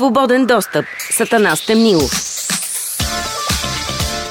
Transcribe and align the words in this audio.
Свободен 0.00 0.46
достъп 0.46 0.84
с 1.10 1.20
Атанас 1.20 1.66
Темнилов. 1.66 2.10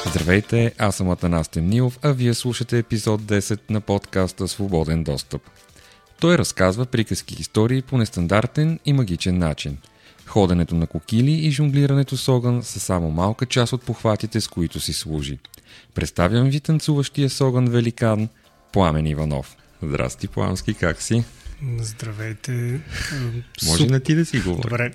Здравейте, 0.10 0.72
аз 0.78 0.96
съм 0.96 1.10
Атанас 1.10 1.48
Темнилов, 1.48 2.00
а 2.02 2.12
вие 2.12 2.34
слушате 2.34 2.78
епизод 2.78 3.22
10 3.22 3.60
на 3.70 3.82
подкаста 3.82 4.48
Свободен 4.48 5.04
достъп. 5.04 5.42
Той 6.20 6.38
разказва 6.38 6.86
приказки 6.86 7.36
истории 7.40 7.82
по 7.82 7.98
нестандартен 7.98 8.80
и 8.86 8.94
магичен 8.94 9.38
начин. 9.38 9.78
Ходенето 10.26 10.76
на 10.76 10.88
кокили 10.88 11.32
и 11.32 11.52
жонглирането 11.52 12.18
с 12.18 12.30
огън 12.30 12.64
са 12.64 12.80
само 12.80 13.12
малка 13.12 13.46
част 13.46 13.74
от 13.74 13.82
похватите, 13.82 14.42
с 14.42 14.48
които 14.48 14.80
си 14.80 14.94
служи. 14.94 15.40
Представям 15.96 16.50
ви 16.50 16.60
танцуващия 16.60 17.30
с 17.30 17.42
огън 17.42 17.66
великан 17.66 18.30
Пламен 18.74 19.08
Иванов. 19.08 19.58
Здрасти, 19.84 20.28
Пламски, 20.28 20.74
как 20.74 21.02
си? 21.02 21.24
Здравейте. 21.80 22.80
Може 23.66 23.86
на 23.86 24.00
ти 24.00 24.16
да 24.16 24.26
си 24.26 24.40
говори. 24.40 24.62
Добре. 24.62 24.92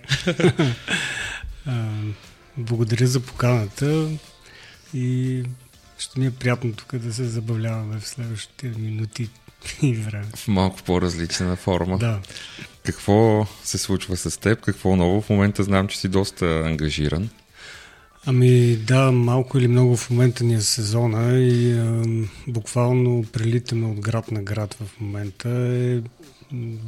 Благодаря 2.57 3.07
за 3.07 3.21
поканата 3.21 4.09
и 4.95 5.43
ще 5.99 6.21
ми 6.21 6.27
е 6.27 6.31
приятно 6.31 6.73
тук 6.73 6.97
да 6.97 7.15
се 7.15 7.25
забавляваме 7.25 8.01
в 8.01 8.09
следващите 8.09 8.67
минути 8.67 9.29
и 9.83 9.95
време. 9.95 10.27
В 10.37 10.49
малко 10.49 10.83
по-различна 10.83 11.57
форма. 11.57 11.99
Да. 11.99 12.21
Какво 12.85 13.47
се 13.65 13.79
случва 13.79 14.17
с 14.17 14.41
теб? 14.41 14.61
Какво 14.61 14.97
ново? 14.97 15.21
В 15.21 15.31
момента 15.31 15.63
знам, 15.63 15.89
че 15.89 15.99
си 15.99 16.09
доста 16.09 16.47
ангажиран. 16.47 17.29
Ами 18.27 18.77
да, 18.77 19.13
малко 19.13 19.59
или 19.59 19.69
много 19.69 19.97
в 19.97 20.11
момента 20.11 20.45
ни 20.45 20.55
е 20.55 20.61
сезона 20.61 21.39
и 21.39 21.73
а, 21.73 22.03
буквално 22.47 23.25
прелитаме 23.33 23.87
от 23.87 24.01
град 24.01 24.31
на 24.31 24.43
град 24.43 24.75
в 24.75 25.01
момента. 25.01 25.49
Е, 25.49 26.01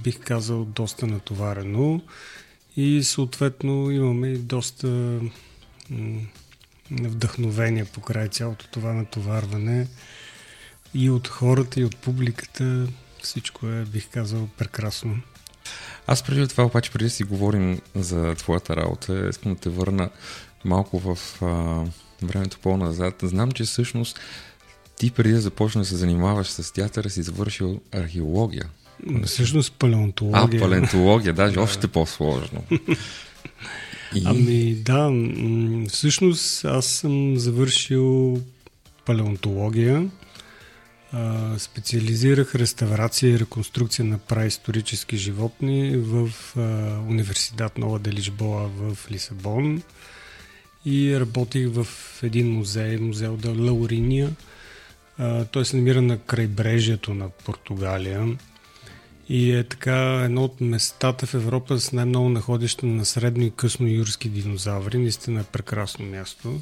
бих 0.02 0.20
казал, 0.20 0.64
доста 0.64 1.06
натоварено 1.06 2.00
и 2.76 3.02
съответно 3.02 3.90
имаме 3.90 4.28
и 4.28 4.38
доста 4.38 5.20
вдъхновение 6.90 7.84
покрай 7.84 8.28
цялото 8.28 8.68
това 8.70 8.92
натоварване 8.92 9.86
и 10.94 11.10
от 11.10 11.28
хората, 11.28 11.80
и 11.80 11.84
от 11.84 11.96
публиката. 11.96 12.86
Всичко 13.22 13.66
е, 13.66 13.84
бих 13.84 14.10
казал, 14.10 14.48
прекрасно. 14.58 15.20
Аз 16.06 16.22
преди 16.22 16.48
това, 16.48 16.64
обаче, 16.64 16.90
преди 16.90 17.04
да 17.04 17.10
си 17.10 17.24
говорим 17.24 17.80
за 17.94 18.34
твоята 18.34 18.76
работа, 18.76 19.28
искам 19.28 19.54
да 19.54 19.60
те 19.60 19.68
върна 19.68 20.10
малко 20.64 20.98
в 20.98 21.42
а, 21.42 21.84
времето 22.26 22.58
по-назад. 22.62 23.14
Знам, 23.22 23.52
че 23.52 23.64
всъщност 23.64 24.20
ти 24.96 25.10
преди 25.10 25.32
да 25.32 25.40
започнеш 25.40 25.86
да 25.86 25.88
се 25.88 25.96
занимаваш 25.96 26.48
с 26.48 26.72
театъра 26.72 27.10
си 27.10 27.22
завършил 27.22 27.80
археология. 27.92 28.68
Всъщност 29.24 29.72
палеонтология. 29.72 30.60
А, 30.60 30.62
палеонтология, 30.62 31.32
даже 31.32 31.58
още 31.58 31.88
по-сложно. 31.88 32.62
И... 34.14 34.22
Ами 34.24 34.74
да, 34.74 35.10
всъщност 35.88 36.64
аз 36.64 36.86
съм 36.86 37.38
завършил 37.38 38.40
палеонтология. 39.04 40.10
специализирах 41.58 42.54
реставрация 42.54 43.30
и 43.30 43.38
реконструкция 43.38 44.04
на 44.04 44.18
праисторически 44.18 45.16
животни 45.16 45.96
в 45.96 46.30
университет 47.08 47.78
Нова 47.78 47.98
Делишбоа 47.98 48.68
в 48.68 49.10
Лисабон 49.10 49.82
и 50.84 51.20
работих 51.20 51.68
в 51.68 51.86
един 52.22 52.52
музей, 52.52 52.96
музей 52.96 53.28
да 53.28 53.50
Лауриния. 53.50 54.30
Той 55.50 55.64
се 55.64 55.76
намира 55.76 56.02
на 56.02 56.18
крайбрежието 56.18 57.14
на 57.14 57.28
Португалия 57.28 58.36
и 59.28 59.52
е 59.52 59.64
така 59.64 60.22
едно 60.24 60.44
от 60.44 60.60
местата 60.60 61.26
в 61.26 61.34
Европа 61.34 61.80
с 61.80 61.92
най-много 61.92 62.28
находища 62.28 62.86
на 62.86 63.04
средно 63.04 63.44
и 63.44 63.52
късно 63.56 63.88
юрски 63.88 64.28
динозаври. 64.28 64.98
Наистина 64.98 65.40
е 65.40 65.44
прекрасно 65.44 66.06
място. 66.06 66.60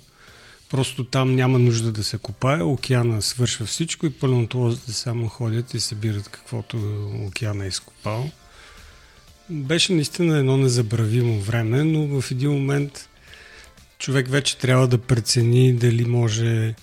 Просто 0.71 1.05
там 1.05 1.35
няма 1.35 1.59
нужда 1.59 1.93
да 1.93 2.05
се 2.05 2.19
копае, 2.19 2.63
океана 2.63 3.23
свършва 3.23 3.67
всичко 3.67 4.07
и 4.07 4.11
палеонтолозите 4.11 4.93
само 4.93 5.29
ходят 5.29 5.75
и 5.75 5.81
събират 5.81 6.29
каквото 6.29 6.77
океана 7.27 7.65
е 7.65 7.69
изкопал. 7.69 8.31
Беше 9.51 9.93
наистина 9.93 10.39
едно 10.39 10.57
незабравимо 10.57 11.41
време, 11.41 11.85
но 11.85 12.21
в 12.21 12.31
един 12.31 12.51
момент 12.51 13.09
човек 13.99 14.29
вече 14.29 14.59
трябва 14.59 14.89
да 14.89 14.99
прецени 14.99 15.73
дали 15.73 16.05
може 16.05 16.75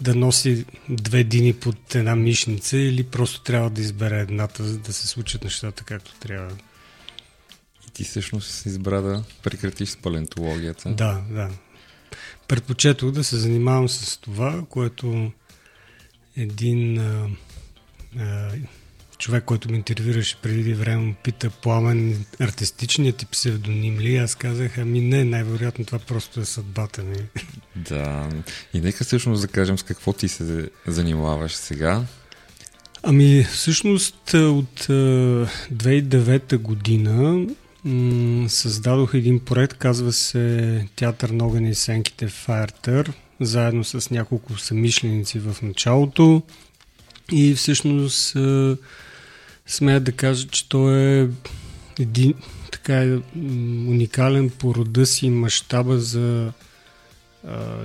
да 0.00 0.14
носи 0.14 0.64
две 0.88 1.24
дини 1.24 1.52
под 1.52 1.94
една 1.94 2.16
мишница 2.16 2.78
или 2.78 3.04
просто 3.04 3.40
трябва 3.40 3.70
да 3.70 3.80
избере 3.80 4.20
едната, 4.20 4.64
за 4.64 4.78
да 4.78 4.92
се 4.92 5.06
случат 5.06 5.44
нещата 5.44 5.84
както 5.84 6.14
трябва. 6.14 6.52
И 7.88 7.90
ти 7.92 8.04
всъщност 8.04 8.66
избра 8.66 9.00
да 9.00 9.24
прекратиш 9.42 9.88
с 9.88 9.96
палеонтологията. 9.96 10.94
Да, 10.94 11.22
да. 11.30 11.50
Предпочетох 12.48 13.10
да 13.10 13.24
се 13.24 13.36
занимавам 13.36 13.88
с 13.88 14.18
това, 14.18 14.64
което 14.68 15.32
един 16.36 16.98
а, 16.98 17.28
а, 18.18 18.52
човек, 19.18 19.44
който 19.44 19.70
ме 19.70 19.76
интервюраше 19.76 20.36
преди 20.42 20.74
време, 20.74 21.14
пита 21.22 21.50
Пламен, 21.50 22.24
артистичният 22.40 23.16
ти 23.16 23.26
псевдоним 23.26 24.00
ли? 24.00 24.16
Аз 24.16 24.34
казах, 24.34 24.78
ами 24.78 25.00
не, 25.00 25.24
най-вероятно 25.24 25.84
това 25.84 25.98
просто 25.98 26.40
е 26.40 26.44
съдбата 26.44 27.02
ми. 27.02 27.16
Да, 27.76 28.28
и 28.74 28.80
нека 28.80 29.04
всъщност 29.04 29.42
да 29.42 29.48
кажем 29.48 29.78
с 29.78 29.82
какво 29.82 30.12
ти 30.12 30.28
се 30.28 30.68
занимаваш 30.86 31.54
сега. 31.54 32.02
Ами 33.02 33.44
всъщност 33.44 34.34
от 34.34 34.80
2009 34.80 36.56
година 36.56 37.46
създадох 38.48 39.14
един 39.14 39.40
проект, 39.40 39.78
казва 39.78 40.12
се 40.12 40.86
Театър 40.96 41.28
на 41.28 41.46
огън 41.46 41.66
и 41.66 41.74
сенките 41.74 42.28
Фаертър, 42.28 43.12
заедно 43.40 43.84
с 43.84 44.10
няколко 44.10 44.58
самишленици 44.58 45.38
в 45.38 45.56
началото. 45.62 46.42
И 47.32 47.54
всъщност 47.54 48.36
смея 49.66 50.00
да 50.00 50.12
кажа, 50.12 50.48
че 50.48 50.68
той 50.68 50.98
е 50.98 51.28
един 51.98 52.34
така 52.72 53.18
уникален 53.88 54.50
по 54.50 54.74
рода 54.74 55.06
си 55.06 55.30
мащаба 55.30 55.98
за 55.98 56.52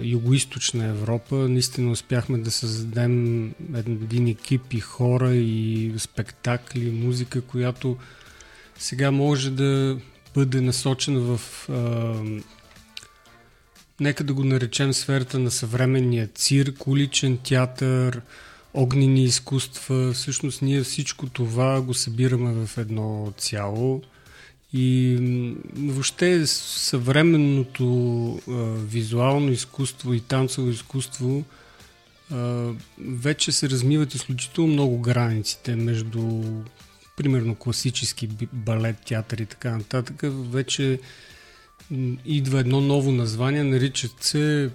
Юго-Источна 0.01 0.89
Европа. 0.89 1.35
Наистина 1.35 1.91
успяхме 1.91 2.37
да 2.37 2.51
създадем 2.51 3.45
един 3.75 4.27
екип 4.27 4.73
и 4.73 4.79
хора 4.79 5.35
и 5.35 5.93
спектакли, 5.97 6.91
музика, 6.91 7.41
която 7.41 7.97
сега 8.79 9.11
може 9.11 9.51
да 9.51 9.97
бъде 10.35 10.61
насочена 10.61 11.19
в 11.19 11.69
а, 11.69 12.13
нека 13.99 14.23
да 14.23 14.33
го 14.33 14.43
наречем 14.43 14.93
сферата 14.93 15.39
на 15.39 15.51
съвременния 15.51 16.27
цирк, 16.27 16.87
уличен 16.87 17.37
театър, 17.37 18.21
огнени 18.73 19.23
изкуства. 19.23 20.13
Всъщност 20.13 20.61
ние 20.61 20.83
всичко 20.83 21.27
това 21.27 21.81
го 21.81 21.93
събираме 21.93 22.65
в 22.65 22.77
едно 22.77 23.33
цяло. 23.37 24.01
И 24.73 25.17
въобще 25.75 26.47
съвременното 26.47 27.85
а, 28.29 28.51
визуално 28.87 29.51
изкуство 29.51 30.13
и 30.13 30.19
танцово 30.19 30.69
изкуство 30.69 31.43
а, 32.31 32.69
вече 32.99 33.51
се 33.51 33.69
размиват 33.69 34.13
изключително 34.13 34.73
много 34.73 34.99
границите 34.99 35.75
между 35.75 36.43
примерно 37.17 37.55
класически 37.55 38.29
балет, 38.53 38.97
театър 39.05 39.37
и 39.37 39.45
така 39.45 39.77
нататък. 39.77 40.15
Вече 40.23 40.99
идва 42.25 42.59
едно 42.59 42.81
ново 42.81 43.11
название, 43.11 43.63
наричат 43.63 44.23
се 44.23 44.69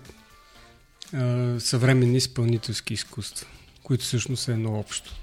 а, 1.12 1.54
съвременни 1.60 2.16
изпълнителски 2.16 2.94
изкуства 2.94 3.46
които 3.86 4.04
всъщност 4.04 4.42
са 4.42 4.52
едно 4.52 4.78
общо. 4.78 5.14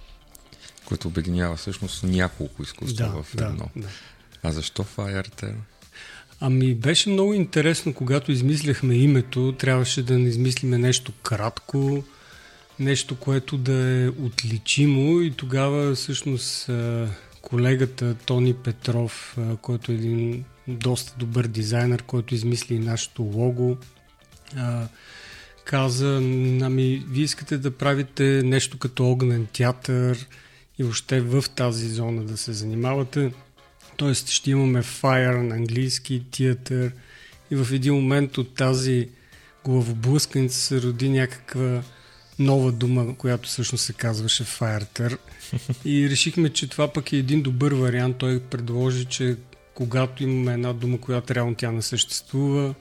Което 0.85 1.07
обединява 1.07 1.55
всъщност 1.55 2.03
няколко 2.03 2.63
изкуства 2.63 3.05
да, 3.05 3.23
в 3.23 3.35
едно. 3.35 3.69
Да, 3.75 3.81
да. 3.81 3.87
А 4.43 4.51
защо 4.51 4.83
Fireter? 4.83 5.53
Ами 6.39 6.75
беше 6.75 7.09
много 7.09 7.33
интересно, 7.33 7.93
когато 7.93 8.31
измисляхме 8.31 8.95
името, 8.95 9.55
трябваше 9.59 10.03
да 10.03 10.19
не 10.19 10.29
измислиме 10.29 10.77
нещо 10.77 11.11
кратко, 11.23 12.03
нещо, 12.79 13.15
което 13.15 13.57
да 13.57 14.03
е 14.03 14.07
отличимо 14.07 15.21
и 15.21 15.31
тогава 15.31 15.95
всъщност 15.95 16.69
колегата 17.41 18.15
Тони 18.15 18.53
Петров, 18.53 19.37
който 19.61 19.91
е 19.91 19.95
един 19.95 20.45
доста 20.67 21.13
добър 21.17 21.47
дизайнер, 21.47 22.03
който 22.03 22.35
измисли 22.35 22.79
нашето 22.79 23.23
лого, 23.23 23.77
каза, 25.65 26.15
ами, 26.61 27.05
вие 27.09 27.23
искате 27.23 27.57
да 27.57 27.71
правите 27.71 28.23
нещо 28.23 28.77
като 28.77 29.11
огнен 29.11 29.47
театър 29.53 30.27
и 30.79 30.83
въобще 30.83 31.21
в 31.21 31.45
тази 31.55 31.89
зона 31.89 32.23
да 32.23 32.37
се 32.37 32.53
занимавате. 32.53 33.31
Тоест 33.97 34.29
ще 34.29 34.51
имаме 34.51 34.83
fire 34.83 35.41
на 35.41 35.55
английски, 35.55 36.23
театър 36.31 36.91
и 37.51 37.55
в 37.55 37.73
един 37.73 37.93
момент 37.93 38.37
от 38.37 38.55
тази 38.55 39.09
главоблъсканица 39.65 40.59
се 40.59 40.81
роди 40.81 41.09
някаква 41.09 41.83
нова 42.39 42.71
дума, 42.71 43.17
която 43.17 43.49
всъщност 43.49 43.83
се 43.83 43.93
казваше 43.93 44.43
Fireter. 44.43 45.17
И 45.85 46.09
решихме, 46.09 46.49
че 46.49 46.67
това 46.67 46.93
пък 46.93 47.13
е 47.13 47.17
един 47.17 47.41
добър 47.41 47.73
вариант. 47.73 48.17
Той 48.17 48.39
предложи, 48.39 49.05
че 49.05 49.37
когато 49.73 50.23
имаме 50.23 50.53
една 50.53 50.73
дума, 50.73 51.01
която 51.01 51.35
реално 51.35 51.55
тя 51.55 51.71
не 51.71 51.81
съществува, 51.81 52.73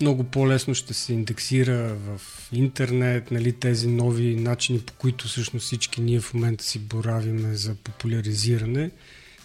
много 0.00 0.24
по-лесно 0.24 0.74
ще 0.74 0.94
се 0.94 1.12
индексира 1.12 1.94
в 1.94 2.20
интернет, 2.52 3.30
нали, 3.30 3.52
тези 3.52 3.88
нови 3.88 4.36
начини, 4.36 4.80
по 4.80 4.92
които 4.92 5.28
всъщност 5.28 5.66
всички 5.66 6.00
ние 6.00 6.20
в 6.20 6.34
момента 6.34 6.64
си 6.64 6.78
боравиме 6.78 7.54
за 7.54 7.74
популяризиране. 7.74 8.90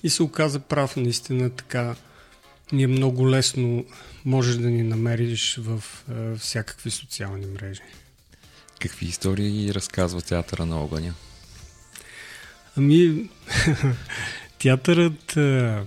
И 0.03 0.09
се 0.09 0.23
оказа 0.23 0.59
прав, 0.59 0.95
наистина 0.95 1.49
така. 1.49 1.95
Ние 2.71 2.87
много 2.87 3.29
лесно 3.29 3.85
можеш 4.25 4.55
да 4.55 4.69
ни 4.69 4.83
намериш 4.83 5.59
в 5.61 5.83
е, 6.11 6.37
всякакви 6.37 6.91
социални 6.91 7.45
мрежи. 7.45 7.81
Какви 8.79 9.05
истории 9.05 9.73
разказва 9.73 10.21
театъра 10.21 10.65
на 10.65 10.79
огъня? 10.79 11.13
Ами, 12.77 13.29
театърът 14.59 15.37
е, 15.37 15.77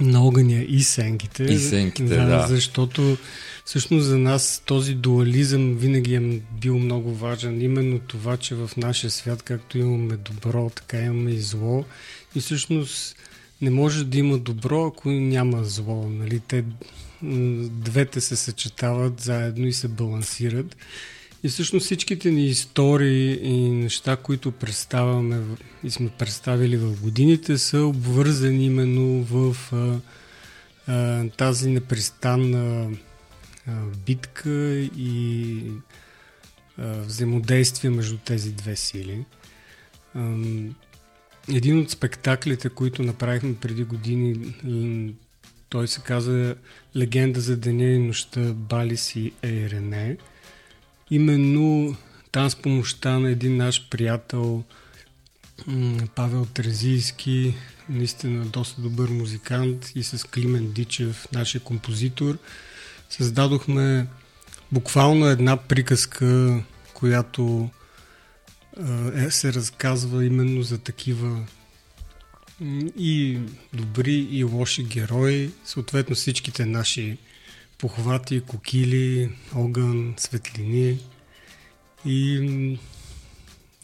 на 0.00 0.26
огъня 0.26 0.64
и 0.68 0.82
сенките. 0.82 1.44
И 1.44 1.58
сенките, 1.58 2.16
да. 2.16 2.24
да. 2.24 2.46
Защото 2.48 3.16
всъщност 3.64 4.06
за 4.06 4.18
нас 4.18 4.62
този 4.66 4.94
дуализъм 4.94 5.74
винаги 5.74 6.14
е 6.14 6.40
бил 6.60 6.78
много 6.78 7.14
важен. 7.14 7.62
Именно 7.62 7.98
това, 7.98 8.36
че 8.36 8.54
в 8.54 8.70
нашия 8.76 9.10
свят, 9.10 9.42
както 9.42 9.78
имаме 9.78 10.16
добро, 10.16 10.70
така 10.70 11.00
имаме 11.00 11.30
и 11.30 11.40
зло. 11.40 11.84
И 12.34 12.40
всъщност 12.40 13.16
не 13.62 13.70
може 13.70 14.04
да 14.04 14.18
има 14.18 14.38
добро, 14.38 14.86
ако 14.86 15.10
няма 15.10 15.64
зло. 15.64 16.08
Нали? 16.08 16.40
Те 16.48 16.64
двете 17.68 18.20
се 18.20 18.36
съчетават 18.36 19.20
заедно 19.20 19.66
и 19.66 19.72
се 19.72 19.88
балансират. 19.88 20.76
И 21.44 21.48
всъщност 21.48 21.86
всичките 21.86 22.30
ни 22.30 22.46
истории 22.46 23.38
и 23.42 23.70
неща, 23.70 24.16
които 24.16 24.52
представяме 24.52 25.42
и 25.84 25.90
сме 25.90 26.10
представили 26.18 26.76
в 26.76 27.00
годините, 27.00 27.58
са 27.58 27.80
обвързани 27.84 28.66
именно 28.66 29.22
в 29.22 29.56
а, 29.72 30.00
а, 30.86 31.28
тази 31.28 31.70
непрестанна 31.70 32.90
а, 33.66 33.72
битка 34.06 34.50
и 34.96 35.62
а, 36.78 37.00
взаимодействие 37.00 37.90
между 37.90 38.16
тези 38.16 38.52
две 38.52 38.76
сили. 38.76 39.24
А, 40.14 40.36
един 41.48 41.78
от 41.78 41.90
спектаклите, 41.90 42.68
които 42.68 43.02
направихме 43.02 43.54
преди 43.54 43.84
години, 43.84 44.54
той 45.68 45.88
се 45.88 46.00
казва 46.00 46.54
Легенда 46.96 47.40
за 47.40 47.56
деня 47.56 47.84
и 47.84 47.98
нощта 47.98 48.40
Балис 48.40 49.16
и 49.16 49.32
Ейрене. 49.42 50.16
Именно 51.14 51.96
там 52.32 52.50
с 52.50 52.56
помощта 52.56 53.18
на 53.18 53.30
един 53.30 53.56
наш 53.56 53.88
приятел 53.90 54.64
Павел 56.14 56.44
Трезийски, 56.44 57.54
наистина 57.88 58.44
доста 58.44 58.80
добър 58.80 59.08
музикант 59.08 59.92
и 59.94 60.02
с 60.02 60.24
Климен 60.24 60.72
Дичев, 60.72 61.28
нашия 61.32 61.60
композитор, 61.60 62.38
създадохме 63.10 64.06
буквално 64.72 65.26
една 65.26 65.56
приказка, 65.56 66.62
която 66.94 67.70
е, 69.16 69.30
се 69.30 69.52
разказва 69.52 70.24
именно 70.24 70.62
за 70.62 70.78
такива 70.78 71.46
и 72.98 73.38
добри 73.72 74.28
и 74.30 74.44
лоши 74.44 74.82
герои, 74.84 75.50
съответно 75.64 76.16
всичките 76.16 76.66
наши 76.66 77.18
похвати, 77.78 78.40
кокили, 78.40 79.30
огън, 79.54 80.14
светлини 80.16 80.98
и 82.06 82.78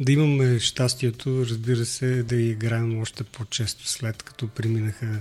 да 0.00 0.12
имаме 0.12 0.58
щастието, 0.58 1.46
разбира 1.50 1.84
се, 1.86 2.22
да 2.22 2.36
играем 2.36 3.00
още 3.00 3.24
по-често 3.24 3.88
след 3.88 4.22
като 4.22 4.48
преминаха 4.48 5.18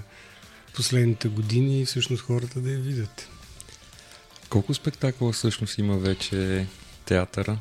последните 0.75 1.27
години 1.27 1.81
и 1.81 1.85
всъщност 1.85 2.21
хората 2.21 2.59
да 2.59 2.71
я 2.71 2.79
видят. 2.79 3.29
Колко 4.49 4.73
спектакъла 4.73 5.31
всъщност 5.31 5.77
има 5.77 5.97
вече 5.97 6.67
театъра? 7.05 7.59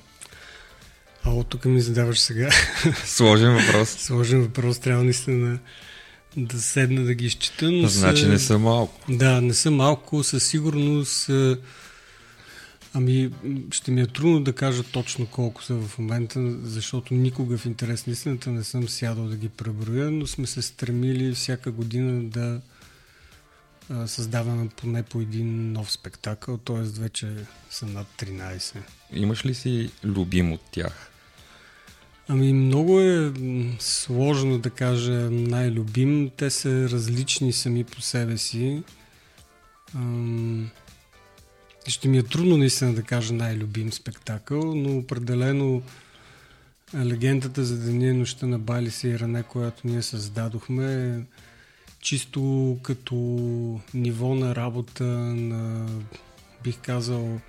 А 1.24 1.30
от 1.30 1.48
тук 1.48 1.64
ми 1.64 1.80
задаваш 1.80 2.20
сега. 2.20 2.50
Сложен 3.04 3.54
въпрос. 3.54 3.88
Сложен 3.88 4.42
въпрос. 4.42 4.78
Трябва 4.78 5.04
наистина 5.04 5.58
да 6.44 6.62
седна 6.62 7.04
да 7.04 7.14
ги 7.14 7.26
изчита. 7.26 7.70
Но 7.70 7.88
значи 7.88 8.22
са... 8.22 8.28
не 8.28 8.38
са 8.38 8.58
малко. 8.58 9.12
Да, 9.12 9.40
не 9.40 9.54
са 9.54 9.70
малко. 9.70 10.24
Със 10.24 10.44
сигурност 10.44 11.30
Ами, 12.94 13.30
ще 13.70 13.90
ми 13.90 14.00
е 14.00 14.06
трудно 14.06 14.40
да 14.40 14.52
кажа 14.52 14.82
точно 14.82 15.26
колко 15.26 15.64
са 15.64 15.74
в 15.74 15.98
момента, 15.98 16.56
защото 16.62 17.14
никога 17.14 17.58
в 17.58 17.66
интерес 17.66 18.06
на 18.06 18.12
истината 18.12 18.50
не 18.50 18.64
съм 18.64 18.88
сядал 18.88 19.24
да 19.24 19.36
ги 19.36 19.48
преброя, 19.48 20.10
но 20.10 20.26
сме 20.26 20.46
се 20.46 20.62
стремили 20.62 21.34
всяка 21.34 21.70
година 21.70 22.22
да 22.24 22.60
създаваме 24.06 24.68
поне 24.68 25.02
по 25.02 25.20
един 25.20 25.72
нов 25.72 25.92
спектакъл, 25.92 26.58
т.е. 26.58 27.00
вече 27.00 27.34
са 27.70 27.86
над 27.86 28.06
13. 28.18 28.76
Имаш 29.12 29.46
ли 29.46 29.54
си 29.54 29.90
любим 30.04 30.52
от 30.52 30.60
тях? 30.70 31.10
Ами 32.30 32.52
много 32.52 33.00
е 33.00 33.32
сложно 33.78 34.58
да 34.58 34.70
кажа 34.70 35.30
най-любим. 35.30 36.30
Те 36.36 36.50
са 36.50 36.88
различни 36.90 37.52
сами 37.52 37.84
по 37.84 38.00
себе 38.00 38.38
си. 38.38 38.82
Ам... 39.94 40.70
Ще 41.86 42.08
ми 42.08 42.18
е 42.18 42.22
трудно 42.22 42.56
наистина 42.56 42.94
да 42.94 43.02
кажа 43.02 43.34
най-любим 43.34 43.92
спектакъл, 43.92 44.74
но 44.74 44.98
определено 44.98 45.82
легендата 46.94 47.64
за 47.64 47.78
Деня 47.78 48.14
нощта 48.14 48.46
на 48.46 48.58
Бали 48.58 48.90
и 49.04 49.18
Ране, 49.18 49.42
която 49.42 49.88
ние 49.88 50.02
създадохме, 50.02 51.20
чисто 52.00 52.78
като 52.82 53.14
ниво 53.94 54.34
на 54.34 54.54
работа, 54.54 55.04
на, 55.04 55.88
бих 56.64 56.78
казал, 56.82 57.40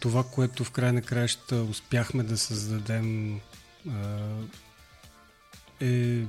това, 0.00 0.24
което 0.24 0.64
в 0.64 0.70
край 0.70 0.92
на 0.92 1.02
краища 1.02 1.56
успяхме 1.56 2.22
да 2.22 2.38
създадем 2.38 3.40
е 5.80 6.22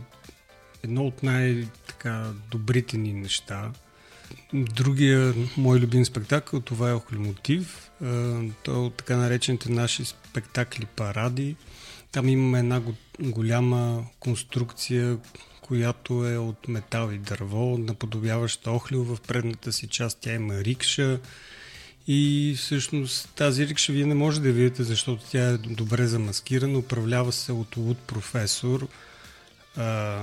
едно 0.83 1.05
от 1.07 1.23
най-добрите 1.23 2.97
ни 2.97 3.13
неща. 3.13 3.71
Другия 4.53 5.33
мой 5.57 5.79
любим 5.79 6.05
спектакъл, 6.05 6.59
това 6.59 6.89
е 6.89 6.93
Охлемотив. 6.93 7.91
Той 8.63 8.75
е 8.75 8.77
от 8.77 8.95
така 8.95 9.17
наречените 9.17 9.71
наши 9.71 10.05
спектакли 10.05 10.85
паради. 10.85 11.55
Там 12.11 12.29
имаме 12.29 12.59
една 12.59 12.81
голяма 13.19 14.05
конструкция, 14.19 15.17
която 15.61 16.27
е 16.27 16.37
от 16.37 16.67
метал 16.67 17.11
и 17.11 17.17
дърво, 17.17 17.77
наподобяваща 17.77 18.71
охлио. 18.71 19.03
В 19.03 19.17
предната 19.27 19.73
си 19.73 19.87
част 19.87 20.17
тя 20.21 20.33
има 20.33 20.53
рикша, 20.53 21.19
и 22.07 22.55
всъщност 22.57 23.29
тази 23.35 23.67
рикша 23.67 23.93
вие 23.93 24.05
не 24.05 24.15
може 24.15 24.41
да 24.41 24.51
видите, 24.51 24.83
защото 24.83 25.23
тя 25.31 25.49
е 25.49 25.57
добре 25.57 26.07
замаскирана. 26.07 26.79
Управлява 26.79 27.31
се 27.31 27.51
от 27.51 27.77
луд 27.77 27.97
професор 27.97 28.87
а, 29.75 30.21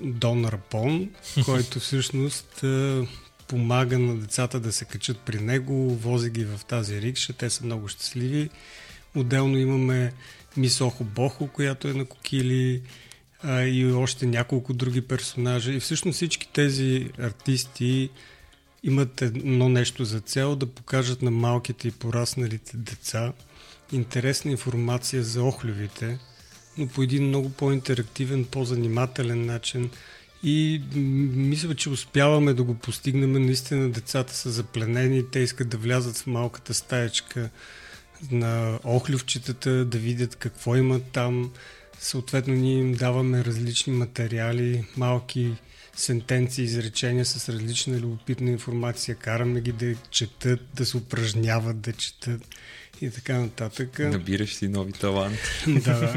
Дон 0.00 0.44
Рапон, 0.44 1.10
който 1.44 1.80
всъщност 1.80 2.64
а, 2.64 3.06
помага 3.48 3.98
на 3.98 4.16
децата 4.16 4.60
да 4.60 4.72
се 4.72 4.84
качат 4.84 5.18
при 5.18 5.40
него, 5.40 5.94
вози 5.94 6.30
ги 6.30 6.44
в 6.44 6.60
тази 6.68 7.00
рикша, 7.00 7.32
те 7.32 7.50
са 7.50 7.64
много 7.64 7.88
щастливи. 7.88 8.50
Отделно 9.14 9.58
имаме 9.58 10.12
Мисохо 10.56 11.04
Бохо, 11.04 11.46
която 11.46 11.88
е 11.88 11.92
на 11.92 12.04
кокили 12.04 12.82
а, 13.42 13.62
и 13.62 13.92
още 13.92 14.26
няколко 14.26 14.72
други 14.72 15.00
персонажа. 15.00 15.72
И 15.72 15.80
всъщност 15.80 16.16
всички 16.16 16.48
тези 16.52 17.10
артисти 17.18 18.10
имат 18.82 19.22
едно 19.22 19.68
нещо 19.68 20.04
за 20.04 20.20
цел 20.20 20.56
да 20.56 20.66
покажат 20.66 21.22
на 21.22 21.30
малките 21.30 21.88
и 21.88 21.90
порасналите 21.90 22.76
деца 22.76 23.32
интересна 23.92 24.50
информация 24.50 25.22
за 25.22 25.42
охлювите, 25.42 26.18
но 26.78 26.88
по 26.88 27.02
един 27.02 27.28
много 27.28 27.50
по-интерактивен, 27.50 28.44
по-занимателен 28.44 29.46
начин. 29.46 29.90
И 30.42 30.82
мисля, 30.94 31.74
че 31.74 31.90
успяваме 31.90 32.54
да 32.54 32.62
го 32.62 32.74
постигнем. 32.74 33.32
Наистина 33.32 33.90
децата 33.90 34.34
са 34.34 34.50
запленени, 34.50 35.30
те 35.30 35.38
искат 35.38 35.68
да 35.68 35.76
влязат 35.76 36.16
в 36.16 36.26
малката 36.26 36.74
стаечка 36.74 37.50
на 38.30 38.78
охлювчетата, 38.84 39.84
да 39.84 39.98
видят 39.98 40.36
какво 40.36 40.76
имат 40.76 41.02
там. 41.12 41.52
Съответно, 41.98 42.54
ние 42.54 42.78
им 42.78 42.92
даваме 42.92 43.44
различни 43.44 43.92
материали, 43.92 44.84
малки 44.96 45.52
сентенции, 45.96 46.64
изречения 46.64 47.24
с 47.24 47.48
различна 47.48 48.00
любопитна 48.00 48.50
информация. 48.50 49.14
Караме 49.14 49.60
ги 49.60 49.72
да 49.72 49.94
четат, 50.10 50.60
да 50.74 50.86
се 50.86 50.96
упражняват, 50.96 51.80
да 51.80 51.92
четат 51.92 52.42
и 53.00 53.10
така 53.10 53.38
нататък. 53.38 53.98
Набираш 53.98 54.54
си 54.54 54.68
нови 54.68 54.92
таланти. 54.92 55.38
да. 55.66 56.16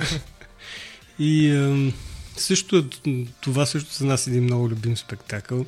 И 1.20 1.54
също 2.38 2.90
това 3.42 3.66
също 3.66 3.94
за 3.94 4.06
нас 4.06 4.28
е 4.28 4.30
един 4.30 4.44
много 4.44 4.70
любим 4.70 4.98
спектакъл. 4.98 5.66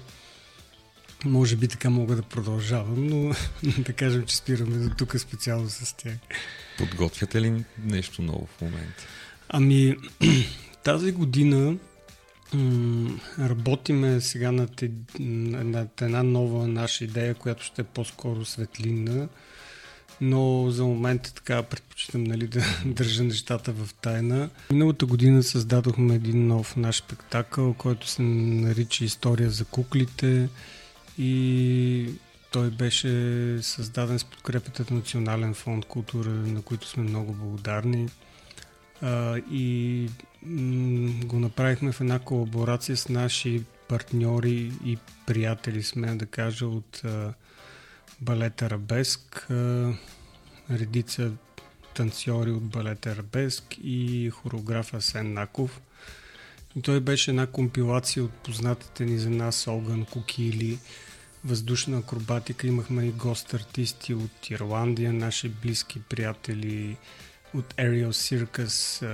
Може 1.26 1.56
би 1.56 1.68
така 1.68 1.90
мога 1.90 2.16
да 2.16 2.22
продължавам, 2.22 3.08
но 3.08 3.36
да 3.78 3.94
кажем, 3.94 4.26
че 4.26 4.38
спираме 4.38 4.78
до 4.78 4.96
тук 4.96 5.20
специално 5.20 5.70
с 5.70 5.96
тях. 5.98 6.16
Подготвяте 6.78 7.42
ли 7.42 7.64
нещо 7.84 8.22
ново 8.22 8.48
в 8.58 8.62
момента? 8.62 9.04
Ами, 9.50 9.96
тази 10.84 11.12
година 11.12 11.76
работиме 13.40 14.22
сега 14.22 14.52
над, 14.52 14.84
над 15.20 16.02
една 16.02 16.24
нова 16.24 16.68
наша 16.68 17.04
идея, 17.04 17.36
която 17.36 17.64
ще 17.64 17.82
е 17.82 17.86
по-скоро 17.86 18.46
светлинна, 18.46 19.28
но 20.22 20.72
за 20.72 20.84
момента 20.84 21.34
така 21.34 21.64
предпочитам 21.64 22.24
нали, 22.24 22.48
да 22.48 22.64
държа 22.86 23.24
нещата 23.24 23.72
в 23.72 23.94
тайна. 23.94 24.50
Миналата 24.72 25.06
година 25.06 25.44
създадохме 25.44 26.16
един 26.16 26.48
нов 26.48 26.76
наш 26.76 26.96
спектакъл, 26.96 27.74
който 27.74 28.08
се 28.08 28.22
нарича 28.22 29.06
История 29.06 29.50
за 29.50 29.66
куклите 29.66 30.50
и 31.18 32.10
той 32.52 32.70
беше 32.70 33.10
създаден 33.62 34.20
с 34.20 34.24
подкрепата 34.24 34.86
на 34.92 34.98
Национален 34.98 35.54
фонд 35.54 35.86
култура, 35.86 36.30
на 36.30 36.62
които 36.62 36.88
сме 36.88 37.04
много 37.04 37.34
благодарни. 37.34 38.08
А, 39.06 39.38
и 39.52 40.10
м- 40.44 41.26
го 41.26 41.40
направихме 41.40 41.92
в 41.92 42.02
една 42.02 42.20
колаборация 42.20 42.98
с 42.98 43.10
наши 43.10 43.64
партньори 43.88 44.72
и 44.86 44.98
приятели, 45.26 45.84
сме 45.84 46.16
да 46.16 46.26
кажа, 46.26 46.68
от 46.68 47.02
а, 47.06 47.34
балет 48.22 48.62
Арабеск, 48.62 49.48
а, 49.50 49.94
редица 50.72 51.32
танцори 51.96 52.52
от 52.52 52.64
балет 52.64 53.06
Арабеск 53.06 53.64
и 53.84 54.30
хореографа 54.30 55.02
Сен 55.02 55.34
Наков. 55.34 55.82
И 56.76 56.82
той 56.82 57.00
беше 57.00 57.32
една 57.32 57.48
компилация 57.48 58.24
от 58.24 58.32
познатите 58.32 59.06
ни 59.06 59.18
за 59.18 59.30
нас 59.30 59.68
Огън 59.68 60.06
Кукили, 60.06 60.78
въздушна 61.44 61.98
акробатика. 61.98 62.68
Имахме 62.68 63.06
и 63.06 63.12
гост 63.12 63.54
артисти 63.54 64.14
от 64.14 64.50
Ирландия, 64.50 65.14
наши 65.14 65.50
близки 65.50 66.00
приятели 66.00 66.98
от 67.56 67.74
Aerial 67.74 68.10
Circus, 68.10 69.06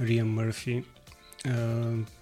Рия 0.00 0.24
Мърфи. 0.24 0.84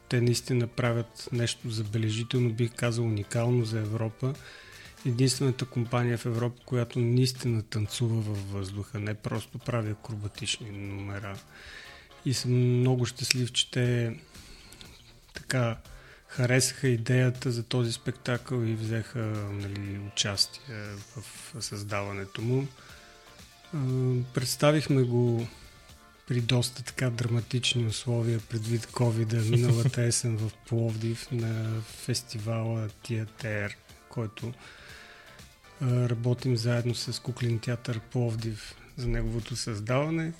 Те 0.08 0.20
наистина 0.20 0.66
правят 0.66 1.28
нещо 1.32 1.70
забележително, 1.70 2.50
бих 2.50 2.74
казал 2.74 3.04
уникално 3.04 3.64
за 3.64 3.78
Европа. 3.78 4.34
Единствената 5.06 5.64
компания 5.64 6.18
в 6.18 6.26
Европа, 6.26 6.62
която 6.64 6.98
наистина 6.98 7.62
танцува 7.62 8.20
във 8.20 8.52
въздуха, 8.52 9.00
не 9.00 9.14
просто 9.14 9.58
прави 9.58 9.90
акробатични 9.90 10.70
номера. 10.70 11.38
И 12.24 12.34
съм 12.34 12.52
много 12.52 13.06
щастлив, 13.06 13.52
че 13.52 13.70
те 13.70 14.16
така 15.34 15.76
харесаха 16.26 16.88
идеята 16.88 17.50
за 17.50 17.62
този 17.62 17.92
спектакъл 17.92 18.62
и 18.62 18.74
взеха 18.74 19.18
нали, 19.52 20.00
участие 20.12 20.74
в 21.16 21.62
създаването 21.62 22.42
му. 22.42 22.66
Представихме 24.34 25.02
го 25.02 25.46
при 26.28 26.40
доста 26.40 26.82
така 26.82 27.10
драматични 27.10 27.86
условия 27.86 28.40
предвид 28.40 28.86
covid 28.86 29.50
миналата 29.50 30.02
есен 30.02 30.36
в 30.36 30.50
Пловдив 30.68 31.30
на 31.32 31.80
фестивала 31.80 32.88
Театер, 32.88 33.76
който 34.08 34.52
работим 35.82 36.56
заедно 36.56 36.94
с 36.94 37.22
Куклин 37.22 37.58
театър 37.58 38.00
Пловдив 38.00 38.74
за 38.96 39.08
неговото 39.08 39.56
създаване. 39.56 40.32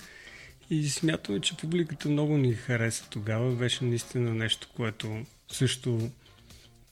И 0.69 0.89
смятаме, 0.89 1.39
че 1.41 1.57
публиката 1.57 2.09
много 2.09 2.37
ни 2.37 2.53
хареса 2.53 3.05
тогава. 3.09 3.55
Беше 3.55 3.85
наистина 3.85 4.33
нещо, 4.33 4.69
което 4.75 5.25
също 5.51 6.09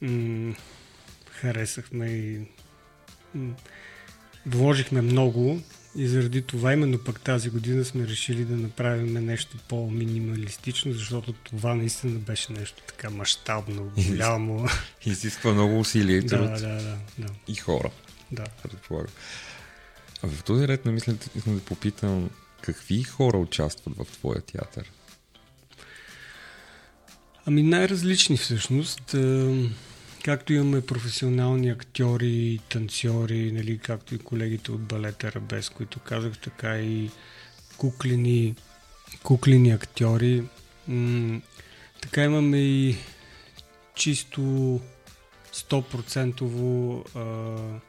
м- 0.02 0.56
харесахме 1.32 2.08
и 2.08 2.42
м- 3.36 3.56
вложихме 4.46 5.02
много 5.02 5.62
и 5.96 6.08
заради 6.08 6.42
това 6.42 6.74
именно 6.74 7.00
пък 7.04 7.22
тази 7.22 7.50
година 7.50 7.86
сме 7.86 8.08
решили 8.08 8.46
да 8.46 8.56
направим 8.56 9.26
нещо 9.26 9.58
по-минималистично, 9.68 10.94
защото 10.94 11.34
това 11.34 11.76
наистина 11.76 12.20
беше 12.20 12.54
нещо 12.54 12.82
така 12.88 13.10
мащабно, 13.10 13.92
голямо. 14.08 14.68
Изисква 15.06 15.54
много 15.54 15.80
усилия 15.80 16.18
и 16.18 16.28
труд. 16.28 16.50
Да, 16.50 16.60
да, 16.60 16.84
да, 16.84 16.98
да. 17.18 17.28
И 17.48 17.56
хора. 17.56 17.92
Да. 18.32 18.46
Предполагам. 18.64 19.14
В 20.24 20.44
този 20.44 20.68
ред 20.68 20.86
на 20.86 20.92
мисленето 20.92 21.30
искам 21.36 21.56
да 21.56 21.62
попитам 21.62 22.30
какви 22.62 23.04
хора 23.04 23.38
участват 23.38 23.98
в 23.98 24.06
твоя 24.06 24.42
театър? 24.42 24.92
Ами 27.46 27.64
най-различни 27.64 28.38
всъщност. 28.38 29.16
Както 30.30 30.54
имаме 30.54 30.82
професионални 30.82 31.70
актьори, 31.70 32.60
танцори, 32.70 33.52
нали, 33.52 33.78
както 33.78 34.16
и 34.16 34.18
колегите 34.18 34.72
от 34.72 34.82
балета 34.82 35.28
Арабес, 35.28 35.70
които 35.70 36.00
казах, 36.00 36.38
така 36.38 36.80
и 36.80 37.10
куклени, 37.78 38.56
куклени 39.24 39.72
актьори. 39.72 40.44
М- 40.88 41.42
така 42.02 42.24
имаме 42.24 42.58
и 42.58 42.98
чисто 43.96 44.42
100% 45.54 47.04
а, 47.16 47.80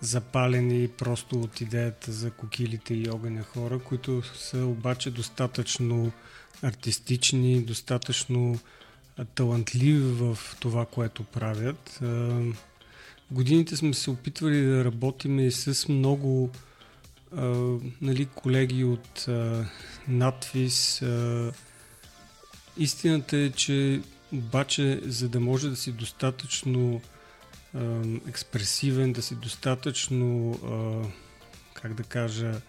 запалени 0.00 0.88
просто 0.88 1.40
от 1.40 1.60
идеята 1.60 2.12
за 2.12 2.30
кокилите 2.30 2.94
и 2.94 3.10
огъня 3.10 3.42
хора, 3.42 3.78
които 3.78 4.22
са 4.22 4.58
обаче 4.58 5.10
достатъчно 5.10 6.12
артистични, 6.62 7.64
достатъчно 7.64 8.58
талантливи 9.24 9.98
в 9.98 10.38
това, 10.60 10.86
което 10.86 11.24
правят. 11.24 12.00
Годините 13.30 13.76
сме 13.76 13.94
се 13.94 14.10
опитвали 14.10 14.62
да 14.62 14.84
работим 14.84 15.40
и 15.40 15.52
с 15.52 15.88
много 15.88 16.50
нали, 18.00 18.26
колеги 18.34 18.84
от 18.84 19.26
надвис. 20.08 21.02
Истината 22.76 23.36
е, 23.36 23.50
че 23.50 24.02
обаче, 24.32 25.00
за 25.04 25.28
да 25.28 25.40
може 25.40 25.70
да 25.70 25.76
си 25.76 25.92
достатъчно 25.92 27.00
експресивен, 28.28 29.12
да 29.12 29.22
си 29.22 29.34
достатъчно, 29.34 30.58
как 31.74 31.94
да 31.94 32.02
кажа, 32.02 32.60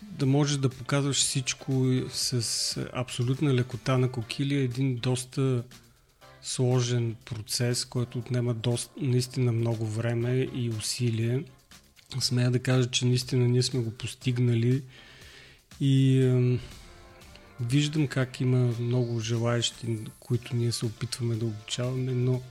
да 0.00 0.26
можеш 0.26 0.56
да 0.56 0.68
показваш 0.68 1.16
всичко 1.16 1.86
с 2.10 2.88
абсолютна 2.92 3.54
лекота 3.54 3.98
на 3.98 4.10
кокили 4.10 4.54
е 4.54 4.62
един 4.62 4.96
доста 4.96 5.62
сложен 6.42 7.16
процес, 7.24 7.84
който 7.84 8.18
отнема 8.18 8.54
доста, 8.54 8.90
наистина 9.00 9.52
много 9.52 9.86
време 9.86 10.48
и 10.54 10.70
усилие. 10.78 11.44
Смея 12.20 12.50
да 12.50 12.58
кажа, 12.58 12.90
че 12.90 13.06
наистина 13.06 13.48
ние 13.48 13.62
сме 13.62 13.80
го 13.80 13.90
постигнали 13.90 14.82
и 15.80 16.22
е, 16.22 16.58
виждам 17.60 18.06
как 18.06 18.40
има 18.40 18.74
много 18.80 19.20
желаящи, 19.20 19.98
които 20.20 20.56
ние 20.56 20.72
се 20.72 20.86
опитваме 20.86 21.34
да 21.34 21.44
обучаваме, 21.44 22.12
но 22.12 22.42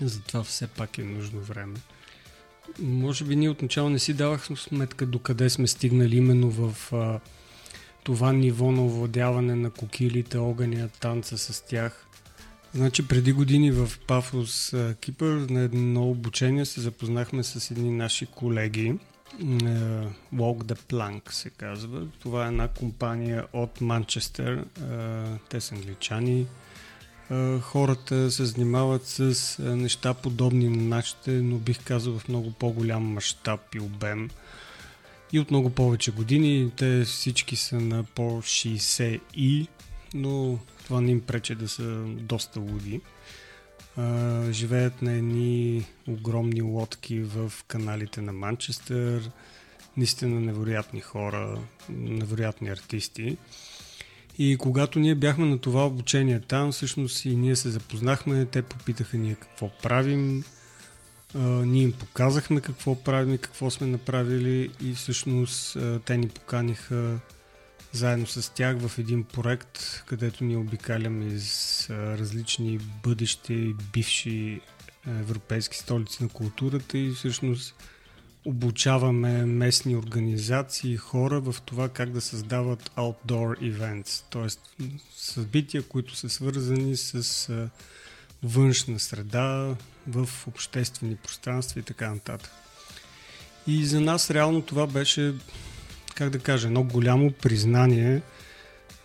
затова 0.00 0.42
все 0.42 0.66
пак 0.66 0.98
е 0.98 1.04
нужно 1.04 1.40
време. 1.40 1.76
Може 2.78 3.24
би 3.24 3.36
ние 3.36 3.50
отначало 3.50 3.90
не 3.90 3.98
си 3.98 4.14
давахме 4.14 4.56
сметка 4.56 5.06
до 5.06 5.18
къде 5.18 5.50
сме 5.50 5.66
стигнали 5.66 6.16
именно 6.16 6.50
в 6.50 6.92
а, 6.92 7.20
това 8.04 8.32
ниво 8.32 8.72
на 8.72 8.84
овладяване 8.84 9.54
на 9.54 9.70
кокилите, 9.70 10.38
огъня, 10.38 10.88
танца 10.88 11.38
с 11.38 11.64
тях. 11.66 12.06
Значи 12.74 13.08
преди 13.08 13.32
години 13.32 13.70
в 13.70 13.90
Пафос, 14.06 14.74
Кипър, 15.00 15.46
на 15.50 15.60
едно 15.60 16.10
обучение 16.10 16.64
се 16.64 16.80
запознахме 16.80 17.42
с 17.42 17.70
едни 17.70 17.90
наши 17.90 18.26
колеги. 18.26 18.94
Walk 20.34 20.62
the 20.62 20.78
Plank 20.78 21.32
се 21.32 21.50
казва. 21.50 22.06
Това 22.20 22.44
е 22.44 22.48
една 22.48 22.68
компания 22.68 23.44
от 23.52 23.80
Манчестър. 23.80 24.64
Те 25.48 25.60
са 25.60 25.74
англичани 25.74 26.46
хората 27.60 28.30
се 28.30 28.44
занимават 28.44 29.06
с 29.06 29.56
неща 29.62 30.14
подобни 30.14 30.68
на 30.68 30.82
нашите, 30.82 31.30
но 31.30 31.56
бих 31.56 31.84
казал 31.84 32.18
в 32.18 32.28
много 32.28 32.52
по-голям 32.52 33.02
мащаб 33.02 33.74
и 33.74 33.80
обем. 33.80 34.30
И 35.32 35.40
от 35.40 35.50
много 35.50 35.70
повече 35.70 36.10
години. 36.10 36.70
Те 36.76 37.04
всички 37.04 37.56
са 37.56 37.80
на 37.80 38.04
по 38.04 38.42
60 38.42 39.20
и, 39.34 39.68
но 40.14 40.58
това 40.84 41.00
не 41.00 41.10
им 41.10 41.20
прече 41.20 41.54
да 41.54 41.68
са 41.68 42.04
доста 42.06 42.60
луди. 42.60 43.00
живеят 44.50 45.02
на 45.02 45.12
едни 45.12 45.86
огромни 46.08 46.62
лодки 46.62 47.20
в 47.20 47.52
каналите 47.68 48.20
на 48.20 48.32
Манчестър. 48.32 49.30
Наистина 49.96 50.40
невероятни 50.40 51.00
хора, 51.00 51.58
невероятни 51.88 52.68
артисти. 52.68 53.36
И 54.38 54.56
когато 54.56 54.98
ние 54.98 55.14
бяхме 55.14 55.46
на 55.46 55.58
това 55.58 55.86
обучение 55.86 56.40
там, 56.40 56.72
всъщност 56.72 57.24
и 57.24 57.36
ние 57.36 57.56
се 57.56 57.70
запознахме, 57.70 58.44
те 58.44 58.62
попитаха 58.62 59.16
ние 59.16 59.34
какво 59.34 59.70
правим, 59.82 60.44
ние 61.64 61.82
им 61.82 61.92
показахме 61.92 62.60
какво 62.60 63.02
правим 63.02 63.34
и 63.34 63.38
какво 63.38 63.70
сме 63.70 63.86
направили 63.86 64.70
и 64.82 64.92
всъщност 64.94 65.76
те 66.04 66.16
ни 66.16 66.28
поканиха 66.28 67.18
заедно 67.92 68.26
с 68.26 68.54
тях 68.54 68.78
в 68.78 68.98
един 68.98 69.24
проект, 69.24 70.02
където 70.06 70.44
ние 70.44 70.56
обикаляме 70.56 71.26
из 71.26 71.86
различни 71.90 72.78
бъдещи 73.02 73.74
бивши 73.92 74.60
европейски 75.06 75.76
столици 75.76 76.22
на 76.22 76.28
културата 76.28 76.98
и 76.98 77.10
всъщност 77.10 77.74
обучаваме 78.46 79.46
местни 79.46 79.96
организации, 79.96 80.96
хора 80.96 81.40
в 81.40 81.56
това 81.64 81.88
как 81.88 82.10
да 82.10 82.20
създават 82.20 82.90
outdoor 82.96 83.72
events, 83.72 84.22
т.е. 84.30 84.82
събития, 85.16 85.82
които 85.82 86.16
са 86.16 86.28
свързани 86.28 86.96
с 86.96 87.68
външна 88.42 88.98
среда, 88.98 89.74
в 90.08 90.28
обществени 90.46 91.16
пространства 91.16 91.80
и 91.80 91.82
така 91.82 92.10
нататък. 92.10 92.50
И 93.66 93.86
за 93.86 94.00
нас 94.00 94.30
реално 94.30 94.62
това 94.62 94.86
беше, 94.86 95.34
как 96.14 96.30
да 96.30 96.38
кажа, 96.38 96.66
едно 96.66 96.82
голямо 96.82 97.32
признание 97.32 98.22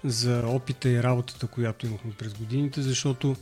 за 0.04 0.44
опита 0.48 0.90
и 0.90 1.04
работата, 1.04 1.48
която 1.48 1.86
имахме 1.86 2.12
през 2.12 2.34
годините, 2.34 2.82
защото 2.82 3.36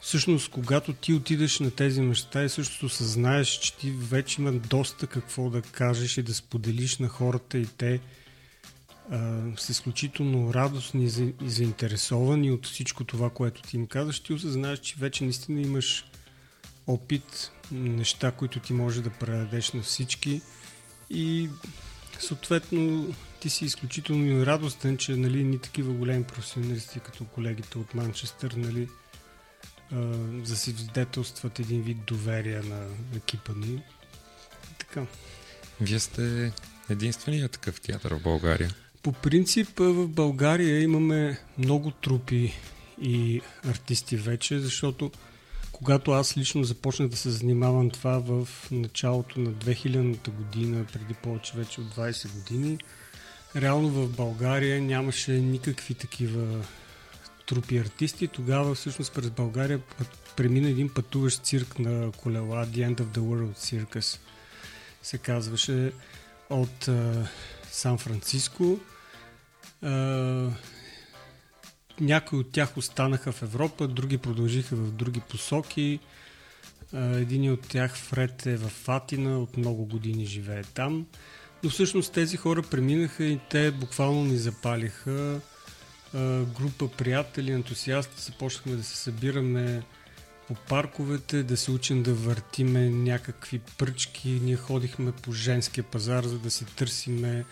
всъщност, 0.00 0.50
когато 0.50 0.92
ти 0.92 1.12
отидеш 1.12 1.60
на 1.60 1.70
тези 1.70 2.00
места 2.00 2.44
и 2.44 2.48
също 2.48 2.88
съзнаеш, 2.88 3.48
че 3.48 3.76
ти 3.76 3.90
вече 3.90 4.40
има 4.40 4.52
доста 4.52 5.06
какво 5.06 5.50
да 5.50 5.62
кажеш 5.62 6.18
и 6.18 6.22
да 6.22 6.34
споделиш 6.34 6.98
на 6.98 7.08
хората 7.08 7.58
и 7.58 7.66
те 7.66 8.00
са 9.56 9.72
изключително 9.72 10.54
радостни 10.54 11.04
и 11.04 11.48
заинтересовани 11.50 12.50
от 12.50 12.66
всичко 12.66 13.04
това, 13.04 13.30
което 13.30 13.62
ти 13.62 13.76
им 13.76 13.86
казваш, 13.86 14.20
ти 14.20 14.32
осъзнаеш, 14.32 14.78
че 14.78 14.96
вече 14.98 15.24
наистина 15.24 15.60
имаш 15.60 16.04
опит, 16.86 17.52
неща, 17.72 18.30
които 18.30 18.60
ти 18.60 18.72
може 18.72 19.02
да 19.02 19.10
предадеш 19.10 19.72
на 19.72 19.82
всички. 19.82 20.40
И 21.10 21.48
съответно 22.18 23.14
ти 23.40 23.50
си 23.50 23.64
изключително 23.64 24.46
радостен, 24.46 24.96
че 24.96 25.16
нали, 25.16 25.44
ни 25.44 25.58
такива 25.58 25.92
големи 25.92 26.24
професионалисти 26.24 27.00
като 27.00 27.24
колегите 27.24 27.78
от 27.78 27.94
Манчестър 27.94 28.52
нали, 28.52 28.88
засвидетелстват 30.44 31.58
един 31.58 31.82
вид 31.82 31.98
доверие 32.06 32.60
на 32.60 32.86
екипа 33.16 33.52
ни. 33.56 33.82
Така. 34.78 35.06
Вие 35.80 36.00
сте 36.00 36.52
единствения 36.90 37.48
такъв 37.48 37.80
театър 37.80 38.14
в 38.14 38.22
България. 38.22 38.74
По 39.02 39.12
принцип 39.12 39.68
в 39.78 40.08
България 40.08 40.82
имаме 40.82 41.38
много 41.58 41.90
трупи 41.90 42.52
и 43.02 43.40
артисти 43.68 44.16
вече, 44.16 44.58
защото 44.58 45.10
когато 45.72 46.12
аз 46.12 46.36
лично 46.36 46.64
започнах 46.64 47.08
да 47.08 47.16
се 47.16 47.30
занимавам 47.30 47.90
това 47.90 48.18
в 48.18 48.48
началото 48.70 49.40
на 49.40 49.50
2000-та 49.50 50.30
година, 50.30 50.84
преди 50.92 51.14
повече 51.14 51.52
вече 51.56 51.80
от 51.80 51.94
20 51.94 52.32
години, 52.32 52.78
реално 53.56 53.88
в 53.88 54.08
България 54.16 54.82
нямаше 54.82 55.32
никакви 55.32 55.94
такива 55.94 56.64
трупи 57.50 57.78
артисти. 57.78 58.28
Тогава 58.28 58.74
всъщност 58.74 59.14
през 59.14 59.30
България 59.30 59.80
премина 60.36 60.68
един 60.68 60.94
пътуващ 60.94 61.44
цирк 61.44 61.78
на 61.78 62.12
колела 62.12 62.66
The 62.66 62.88
End 62.88 63.00
of 63.00 63.04
the 63.04 63.18
World 63.18 63.56
Circus 63.56 64.18
се 65.02 65.18
казваше 65.18 65.92
от 66.50 66.88
Сан 67.70 67.98
Франциско. 67.98 68.78
някои 72.00 72.38
от 72.38 72.52
тях 72.52 72.76
останаха 72.76 73.32
в 73.32 73.42
Европа, 73.42 73.88
други 73.88 74.18
продължиха 74.18 74.76
в 74.76 74.92
други 74.92 75.20
посоки. 75.20 76.00
един 76.94 77.52
от 77.52 77.68
тях, 77.68 77.96
Фред, 77.96 78.46
е 78.46 78.56
в 78.56 78.68
Фатина, 78.68 79.38
от 79.38 79.56
много 79.56 79.86
години 79.86 80.26
живее 80.26 80.62
там. 80.62 81.06
Но 81.62 81.70
всъщност 81.70 82.12
тези 82.12 82.36
хора 82.36 82.62
преминаха 82.62 83.24
и 83.24 83.40
те 83.50 83.70
буквално 83.70 84.24
ни 84.24 84.36
запалиха 84.36 85.40
група 86.54 86.88
приятели, 86.88 87.52
ентусиасти, 87.52 88.22
започнахме 88.22 88.76
да 88.76 88.82
се 88.82 88.96
събираме 88.96 89.82
по 90.48 90.54
парковете, 90.54 91.42
да 91.42 91.56
се 91.56 91.70
учим 91.70 92.02
да 92.02 92.14
въртиме 92.14 92.90
някакви 92.90 93.58
пръчки. 93.58 94.28
Ние 94.28 94.56
ходихме 94.56 95.12
по 95.12 95.32
женския 95.32 95.84
пазар, 95.84 96.24
за 96.24 96.38
да 96.38 96.50
си 96.50 96.64
търсиме 96.64 97.44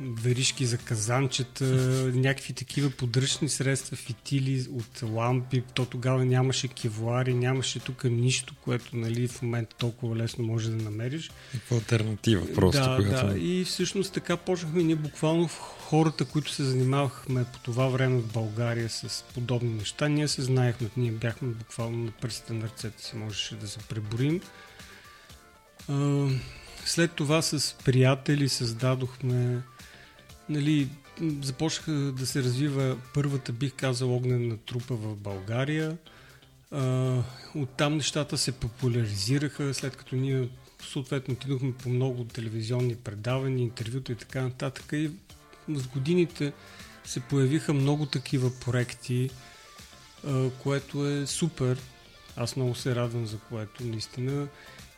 веришки 0.00 0.66
за 0.66 0.78
казанчета, 0.78 1.64
някакви 2.14 2.52
такива 2.52 2.90
подръчни 2.90 3.48
средства, 3.48 3.96
фитили 3.96 4.66
от 4.70 5.02
лампи. 5.02 5.62
То 5.74 5.84
тогава 5.84 6.24
нямаше 6.24 6.68
кевуари, 6.68 7.34
нямаше 7.34 7.80
тук 7.80 8.04
нищо, 8.04 8.54
което 8.64 8.96
нали, 8.96 9.28
в 9.28 9.42
момента 9.42 9.76
толкова 9.76 10.16
лесно 10.16 10.44
може 10.44 10.70
да 10.70 10.82
намериш. 10.82 11.30
Каква 11.52 11.76
альтернатива 11.76 12.52
просто. 12.54 12.80
Да, 12.80 12.96
която... 12.96 13.26
да. 13.26 13.38
И 13.38 13.64
всъщност 13.64 14.12
така 14.12 14.36
почнахме 14.36 14.82
ние 14.82 14.96
буквално 14.96 15.48
хората, 15.48 16.24
които 16.24 16.50
се 16.50 16.64
занимавахме 16.64 17.44
по 17.52 17.58
това 17.58 17.88
време 17.88 18.18
в 18.18 18.32
България 18.32 18.88
с 18.88 19.24
подобни 19.34 19.74
неща, 19.74 20.08
ние 20.08 20.28
се 20.28 20.42
знаехме, 20.42 20.88
ние 20.96 21.12
бяхме 21.12 21.48
буквално 21.48 22.04
на 22.04 22.10
пръстите 22.10 22.52
на 22.52 22.64
ръцете 22.64 23.04
си, 23.04 23.16
можеше 23.16 23.56
да 23.56 23.68
се 23.68 23.78
преборим. 23.78 24.40
След 26.84 27.12
това 27.12 27.42
с 27.42 27.76
приятели 27.84 28.48
създадохме, 28.48 29.62
нали, 30.48 30.88
започнаха 31.42 31.92
да 31.92 32.26
се 32.26 32.42
развива 32.42 32.98
първата, 33.14 33.52
бих 33.52 33.72
казал, 33.76 34.16
огнена 34.16 34.56
трупа 34.56 34.94
в 34.94 35.16
България. 35.16 35.98
оттам 37.54 37.96
нещата 37.96 38.38
се 38.38 38.52
популяризираха, 38.52 39.74
след 39.74 39.96
като 39.96 40.16
ние 40.16 40.48
съответно 40.92 41.34
отидохме 41.34 41.72
по 41.72 41.88
много 41.88 42.24
телевизионни 42.24 42.94
предавания, 42.94 43.62
интервюта 43.62 44.12
и 44.12 44.16
така 44.16 44.42
нататък. 44.42 44.84
И 44.92 45.10
с 45.68 45.86
годините 45.86 46.52
се 47.04 47.20
появиха 47.20 47.72
много 47.72 48.06
такива 48.06 48.50
проекти, 48.60 49.30
което 50.62 51.06
е 51.06 51.26
супер. 51.26 51.78
Аз 52.36 52.56
много 52.56 52.74
се 52.74 52.94
радвам 52.94 53.26
за 53.26 53.38
което, 53.38 53.84
наистина. 53.84 54.48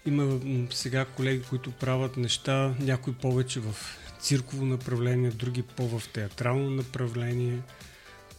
Има 0.07 0.41
сега 0.71 1.05
колеги, 1.05 1.43
които 1.51 1.73
правят 1.73 2.17
неща, 2.17 2.75
някои 2.81 3.15
повече 3.15 3.61
в 3.61 3.75
цирково 4.21 4.65
направление, 4.65 5.31
други 5.31 5.63
по-в 5.63 6.09
театрално 6.09 6.71
направление. 6.71 7.59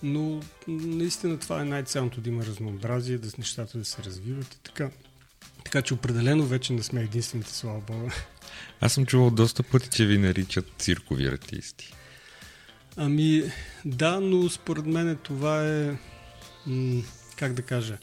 Но 0.03 0.41
наистина 0.67 1.39
това 1.39 1.61
е 1.61 1.65
най-ценното 1.65 2.21
да 2.21 2.29
има 2.29 2.45
разнообразие, 2.45 3.17
да 3.17 3.29
с 3.29 3.37
нещата 3.37 3.77
да 3.77 3.85
се 3.85 4.03
развиват 4.03 4.53
и 4.53 4.63
така. 4.63 4.89
Така 5.63 5.81
че 5.81 5.93
определено 5.93 6.45
вече 6.45 6.73
не 6.73 6.83
сме 6.83 7.01
единствените, 7.01 7.53
слава 7.53 7.79
Бога. 7.79 8.13
Аз 8.81 8.93
съм 8.93 9.05
чувал 9.05 9.29
доста 9.29 9.63
пъти, 9.63 9.89
че 9.89 10.05
ви 10.05 10.17
наричат 10.17 10.65
циркови 10.77 11.27
артисти. 11.27 11.93
Ами 12.97 13.43
да, 13.85 14.19
но 14.19 14.49
според 14.49 14.85
мен 14.85 15.17
това 15.23 15.67
е, 15.67 15.97
м- 16.65 17.03
как 17.35 17.53
да 17.53 17.61
кажа, 17.61 17.97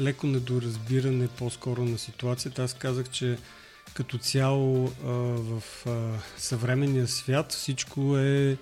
леко 0.00 0.26
недоразбиране 0.26 1.28
по-скоро 1.28 1.84
на 1.84 1.98
ситуацията. 1.98 2.62
Аз 2.62 2.74
казах, 2.74 3.10
че 3.10 3.38
като 3.94 4.18
цяло 4.18 4.86
в 5.38 5.62
съвременния 6.36 7.08
свят 7.08 7.52
всичко 7.52 8.18
е 8.18 8.56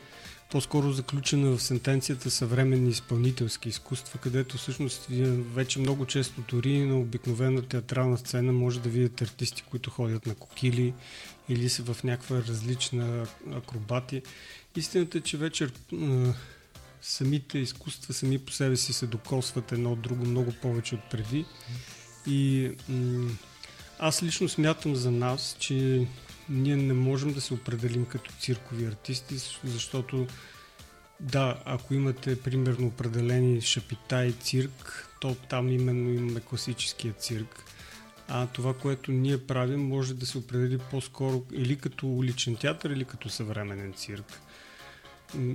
по-скоро 0.50 0.92
заключено 0.92 1.56
в 1.56 1.62
сентенцията 1.62 2.30
съвременни 2.30 2.90
изпълнителски 2.90 3.68
изкуства, 3.68 4.18
където 4.18 4.56
всъщност 4.56 5.06
вече 5.54 5.78
много 5.78 6.06
често 6.06 6.42
дори 6.48 6.78
на 6.78 6.98
обикновена 6.98 7.62
театрална 7.62 8.18
сцена 8.18 8.52
може 8.52 8.80
да 8.80 8.88
видите 8.88 9.24
артисти, 9.24 9.62
които 9.62 9.90
ходят 9.90 10.26
на 10.26 10.34
кокили 10.34 10.94
или 11.48 11.68
са 11.68 11.82
в 11.82 12.04
някаква 12.04 12.36
различна 12.36 13.26
акробати. 13.52 14.22
Истината 14.76 15.18
е, 15.18 15.20
че 15.20 15.36
вече 15.36 15.68
самите 17.06 17.58
изкуства 17.58 18.14
сами 18.14 18.38
по 18.38 18.52
себе 18.52 18.76
си 18.76 18.92
се 18.92 19.06
докосват 19.06 19.72
едно 19.72 19.92
от 19.92 20.00
друго 20.00 20.24
много 20.24 20.52
повече 20.52 20.94
от 20.94 21.10
преди. 21.10 21.44
И 22.26 22.70
м- 22.88 23.30
аз 23.98 24.22
лично 24.22 24.48
смятам 24.48 24.96
за 24.96 25.10
нас, 25.10 25.56
че 25.58 26.06
ние 26.48 26.76
не 26.76 26.92
можем 26.92 27.32
да 27.32 27.40
се 27.40 27.54
определим 27.54 28.06
като 28.06 28.32
циркови 28.40 28.86
артисти, 28.86 29.34
защото 29.64 30.26
да, 31.20 31.62
ако 31.64 31.94
имате 31.94 32.40
примерно 32.42 32.86
определени 32.86 33.60
шапита 33.60 34.26
и 34.26 34.32
цирк, 34.32 35.08
то 35.20 35.34
там 35.34 35.68
именно 35.68 36.10
имаме 36.10 36.40
класическия 36.40 37.12
цирк. 37.12 37.64
А 38.28 38.46
това, 38.46 38.74
което 38.74 39.12
ние 39.12 39.46
правим, 39.46 39.88
може 39.88 40.14
да 40.14 40.26
се 40.26 40.38
определи 40.38 40.78
по-скоро 40.78 41.44
или 41.52 41.76
като 41.76 42.06
уличен 42.06 42.56
театър, 42.56 42.90
или 42.90 43.04
като 43.04 43.28
съвременен 43.28 43.92
цирк 43.92 44.40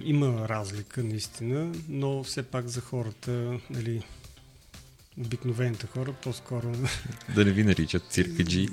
има 0.03 0.49
разлика 0.49 1.03
наистина, 1.03 1.71
но 1.89 2.23
все 2.23 2.43
пак 2.43 2.67
за 2.67 2.81
хората, 2.81 3.59
нали, 3.69 4.03
обикновените 5.19 5.87
хора, 5.87 6.13
по-скоро... 6.23 6.71
Да 7.35 7.45
не 7.45 7.51
ви 7.51 7.63
наричат 7.63 8.03
циркаджи. 8.09 8.67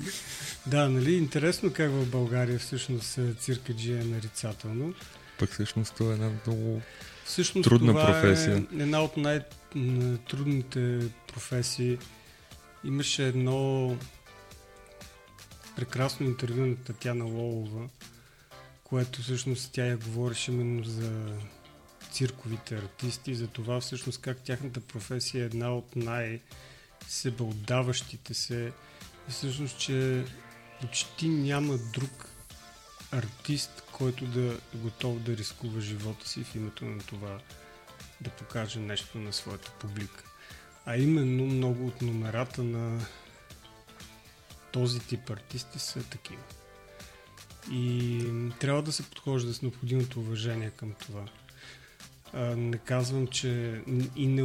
да, 0.67 0.89
нали, 0.89 1.15
интересно 1.15 1.73
как 1.73 1.91
в 1.91 2.11
България 2.11 2.59
всъщност 2.59 3.19
циркаджи 3.39 3.93
е 3.93 4.05
нарицателно. 4.05 4.95
Пък 5.39 5.51
всъщност 5.51 5.95
това 5.95 6.11
е 6.11 6.15
една 6.15 6.31
много 6.47 6.83
всъщност, 7.25 7.69
трудна 7.69 7.93
това 7.93 8.07
професия. 8.07 8.57
Е 8.57 8.83
една 8.83 9.03
от 9.03 9.17
най-трудните 9.17 11.01
професии. 11.33 11.99
Имаше 12.85 13.27
едно 13.27 13.97
прекрасно 15.77 16.27
интервю 16.27 16.67
на 16.67 16.77
Татьяна 16.77 17.25
Лолова, 17.25 17.89
което 18.89 19.23
всъщност 19.23 19.73
тя 19.73 19.87
я 19.87 19.97
говореше 19.97 20.53
именно 20.53 20.85
за 20.85 21.37
цирковите 22.13 22.77
артисти, 22.77 23.35
за 23.35 23.49
това 23.49 23.81
всъщност 23.81 24.21
как 24.21 24.39
тяхната 24.39 24.81
професия 24.81 25.43
е 25.43 25.47
една 25.47 25.75
от 25.75 25.97
най- 25.97 26.41
себеотдаващите 27.09 28.35
се 28.35 28.67
е 28.67 28.73
всъщност, 29.29 29.79
че 29.79 30.25
почти 30.81 31.29
няма 31.29 31.79
друг 31.79 32.27
артист, 33.13 33.83
който 33.93 34.27
да 34.27 34.53
е 34.53 34.77
готов 34.77 35.23
да 35.23 35.37
рискува 35.37 35.81
живота 35.81 36.29
си 36.29 36.45
в 36.45 36.55
името 36.55 36.85
на 36.85 36.99
това 36.99 37.39
да 38.21 38.31
покаже 38.31 38.81
нещо 38.81 39.19
на 39.19 39.33
своята 39.33 39.73
публика. 39.81 40.25
А 40.87 40.97
именно 40.97 41.47
много 41.47 41.87
от 41.87 42.03
номерата 42.03 42.63
на 42.63 43.07
този 44.73 45.01
тип 45.01 45.31
артисти 45.31 45.79
са 45.79 46.03
такива. 46.03 46.43
И 47.73 48.25
трябва 48.61 48.83
да 48.83 48.93
се 48.93 49.03
подхожда 49.03 49.55
с 49.55 49.63
необходимото 49.63 50.21
уважение 50.21 50.71
към 50.71 50.93
това. 50.93 51.25
А, 52.33 52.57
не 52.57 52.79
казвам, 52.79 53.27
че 53.27 53.83
и 54.17 54.27
не, 54.27 54.43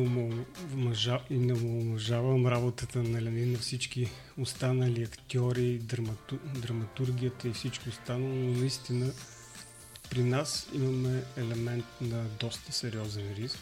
омъжа, 0.73 1.19
омъжавам 1.31 2.47
работата 2.47 3.03
нали, 3.03 3.45
на 3.45 3.57
всички 3.57 4.09
останали 4.37 5.03
актьори, 5.03 5.77
драмату, 5.77 6.37
драматургията 6.55 7.47
и 7.47 7.53
всичко 7.53 7.89
останало, 7.89 8.33
но 8.35 8.59
наистина 8.59 9.13
при 10.09 10.23
нас 10.23 10.67
имаме 10.73 11.23
елемент 11.37 11.85
на 12.01 12.23
доста 12.39 12.71
сериозен 12.71 13.33
риск. 13.33 13.59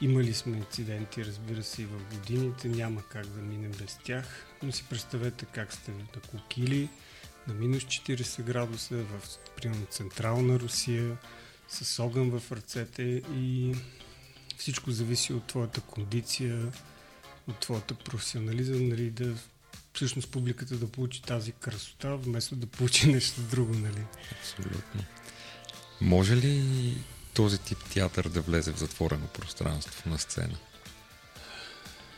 Имали 0.00 0.34
сме 0.34 0.56
инциденти, 0.56 1.24
разбира 1.24 1.62
се, 1.62 1.82
и 1.82 1.86
в 1.86 2.14
годините, 2.14 2.68
няма 2.68 3.02
как 3.02 3.26
да 3.26 3.42
минем 3.42 3.72
без 3.78 3.98
тях, 4.04 4.46
но 4.62 4.72
си 4.72 4.84
представете 4.90 5.44
как 5.44 5.72
сте 5.72 5.90
на 5.90 6.20
кокили, 6.30 6.88
на 7.48 7.54
минус 7.54 7.82
40 7.82 8.42
градуса 8.42 8.96
в 8.96 9.20
примерно 9.56 9.86
централна 9.86 10.60
Русия, 10.60 11.16
с 11.68 12.02
огън 12.02 12.40
в 12.40 12.52
ръцете 12.52 13.22
и 13.34 13.74
всичко 14.58 14.90
зависи 14.90 15.32
от 15.32 15.46
твоята 15.46 15.80
кондиция, 15.80 16.72
от 17.48 17.58
твоята 17.58 17.94
професионализъм, 17.94 18.88
нали, 18.88 19.10
да 19.10 19.34
всъщност 19.94 20.30
публиката 20.30 20.74
да 20.74 20.86
получи 20.86 21.22
тази 21.22 21.52
красота, 21.52 22.16
вместо 22.16 22.56
да 22.56 22.66
получи 22.66 23.12
нещо 23.12 23.40
друго, 23.40 23.74
нали? 23.74 24.04
Абсолютно. 24.40 25.04
Може 26.00 26.36
ли 26.36 26.64
този 27.34 27.58
тип 27.58 27.78
театър 27.92 28.28
да 28.28 28.40
влезе 28.40 28.72
в 28.72 28.78
затворено 28.78 29.26
пространство 29.26 30.10
на 30.10 30.18
сцена? 30.18 30.58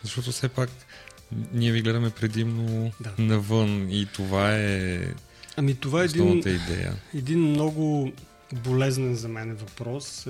Защото 0.02 0.32
все 0.32 0.48
пак 0.48 0.70
ние 1.52 1.72
ви 1.72 1.82
гледаме 1.82 2.10
предимно 2.10 2.92
да. 3.00 3.12
навън 3.18 3.90
и 3.90 4.06
това 4.14 4.56
е 4.56 5.00
Ами 5.56 5.74
това 5.74 6.02
е 6.02 6.04
един, 6.04 6.38
идея. 6.38 6.94
един 7.14 7.40
много 7.40 8.12
болезнен 8.52 9.14
за 9.14 9.28
мен 9.28 9.54
въпрос. 9.54 10.26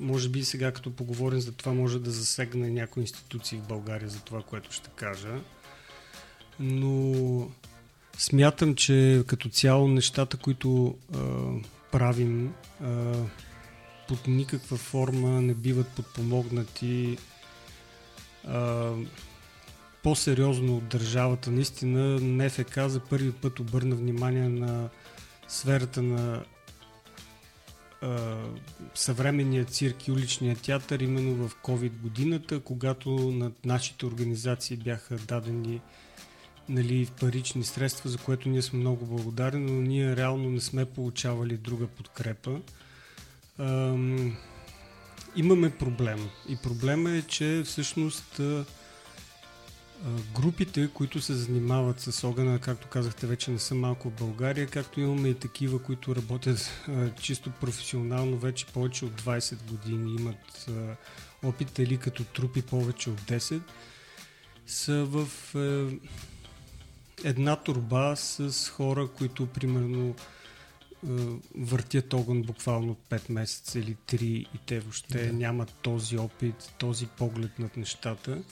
Може 0.00 0.28
би 0.28 0.44
сега 0.44 0.72
като 0.72 0.90
поговорим 0.90 1.40
за 1.40 1.52
това 1.52 1.72
може 1.72 1.98
да 1.98 2.10
засегне 2.10 2.70
някои 2.70 3.00
институции 3.00 3.58
в 3.58 3.68
България 3.68 4.08
за 4.08 4.20
това, 4.20 4.42
което 4.42 4.72
ще 4.72 4.90
кажа. 4.96 5.40
Но 6.60 7.48
смятам, 8.18 8.74
че 8.74 9.24
като 9.26 9.48
цяло 9.48 9.88
нещата, 9.88 10.36
които 10.36 10.96
а, 11.14 11.18
правим 11.92 12.52
а, 12.82 13.14
под 14.08 14.26
никаква 14.26 14.76
форма 14.76 15.42
не 15.42 15.54
биват 15.54 15.88
подпомогнати 15.88 17.18
а, 18.48 18.92
по-сериозно 20.02 20.76
от 20.76 20.88
държавата. 20.88 21.50
Наистина 21.50 22.20
НФК 22.20 22.78
за 22.86 23.00
първи 23.00 23.32
път 23.32 23.60
обърна 23.60 23.96
внимание 23.96 24.48
на 24.48 24.88
сферата 25.48 26.02
на 26.02 26.44
а, 28.02 28.38
съвременния 28.94 29.64
цирк 29.64 30.08
и 30.08 30.12
уличния 30.12 30.56
театър 30.56 31.00
именно 31.00 31.48
в 31.48 31.56
COVID 31.62 31.92
годината, 32.02 32.60
когато 32.60 33.10
на 33.10 33.52
нашите 33.64 34.06
организации 34.06 34.76
бяха 34.76 35.16
дадени 35.16 35.80
нали, 36.68 37.08
парични 37.20 37.64
средства, 37.64 38.10
за 38.10 38.18
което 38.18 38.48
ние 38.48 38.62
сме 38.62 38.78
много 38.78 39.06
благодарни, 39.06 39.72
но 39.72 39.80
ние 39.80 40.16
реално 40.16 40.50
не 40.50 40.60
сме 40.60 40.84
получавали 40.84 41.56
друга 41.56 41.86
подкрепа. 41.86 42.60
Ам, 43.58 44.36
имаме 45.36 45.70
проблем. 45.70 46.28
И 46.48 46.56
проблема 46.56 47.10
е, 47.10 47.22
че 47.22 47.62
всъщност 47.64 48.40
групите, 50.34 50.88
които 50.94 51.20
се 51.20 51.34
занимават 51.34 52.00
с 52.00 52.24
огъна, 52.24 52.58
както 52.58 52.88
казахте, 52.88 53.26
вече 53.26 53.50
не 53.50 53.58
са 53.58 53.74
малко 53.74 54.10
в 54.10 54.18
България, 54.18 54.66
както 54.66 55.00
имаме 55.00 55.28
и 55.28 55.34
такива, 55.34 55.82
които 55.82 56.16
работят 56.16 56.88
чисто 57.20 57.50
професионално 57.50 58.38
вече 58.38 58.66
повече 58.66 59.04
от 59.04 59.22
20 59.22 59.62
години, 59.62 60.14
имат 60.14 60.70
опит 61.42 61.78
или 61.78 61.96
като 61.96 62.24
трупи 62.24 62.62
повече 62.62 63.10
от 63.10 63.20
10, 63.20 63.60
са 64.66 65.04
в 65.04 65.28
а, 65.54 65.90
една 67.24 67.56
турба 67.56 68.16
с 68.16 68.68
хора, 68.68 69.08
които 69.08 69.46
примерно 69.46 70.14
въртят 71.54 72.14
огън 72.14 72.42
буквално 72.42 72.96
5 73.10 73.32
месеца 73.32 73.78
или 73.78 73.96
3 74.06 74.22
и 74.24 74.48
те 74.66 74.80
въобще 74.80 75.26
да. 75.26 75.32
нямат 75.32 75.72
този 75.82 76.18
опит, 76.18 76.72
този 76.78 77.06
поглед 77.06 77.58
над 77.58 77.76
нещата. 77.76 78.42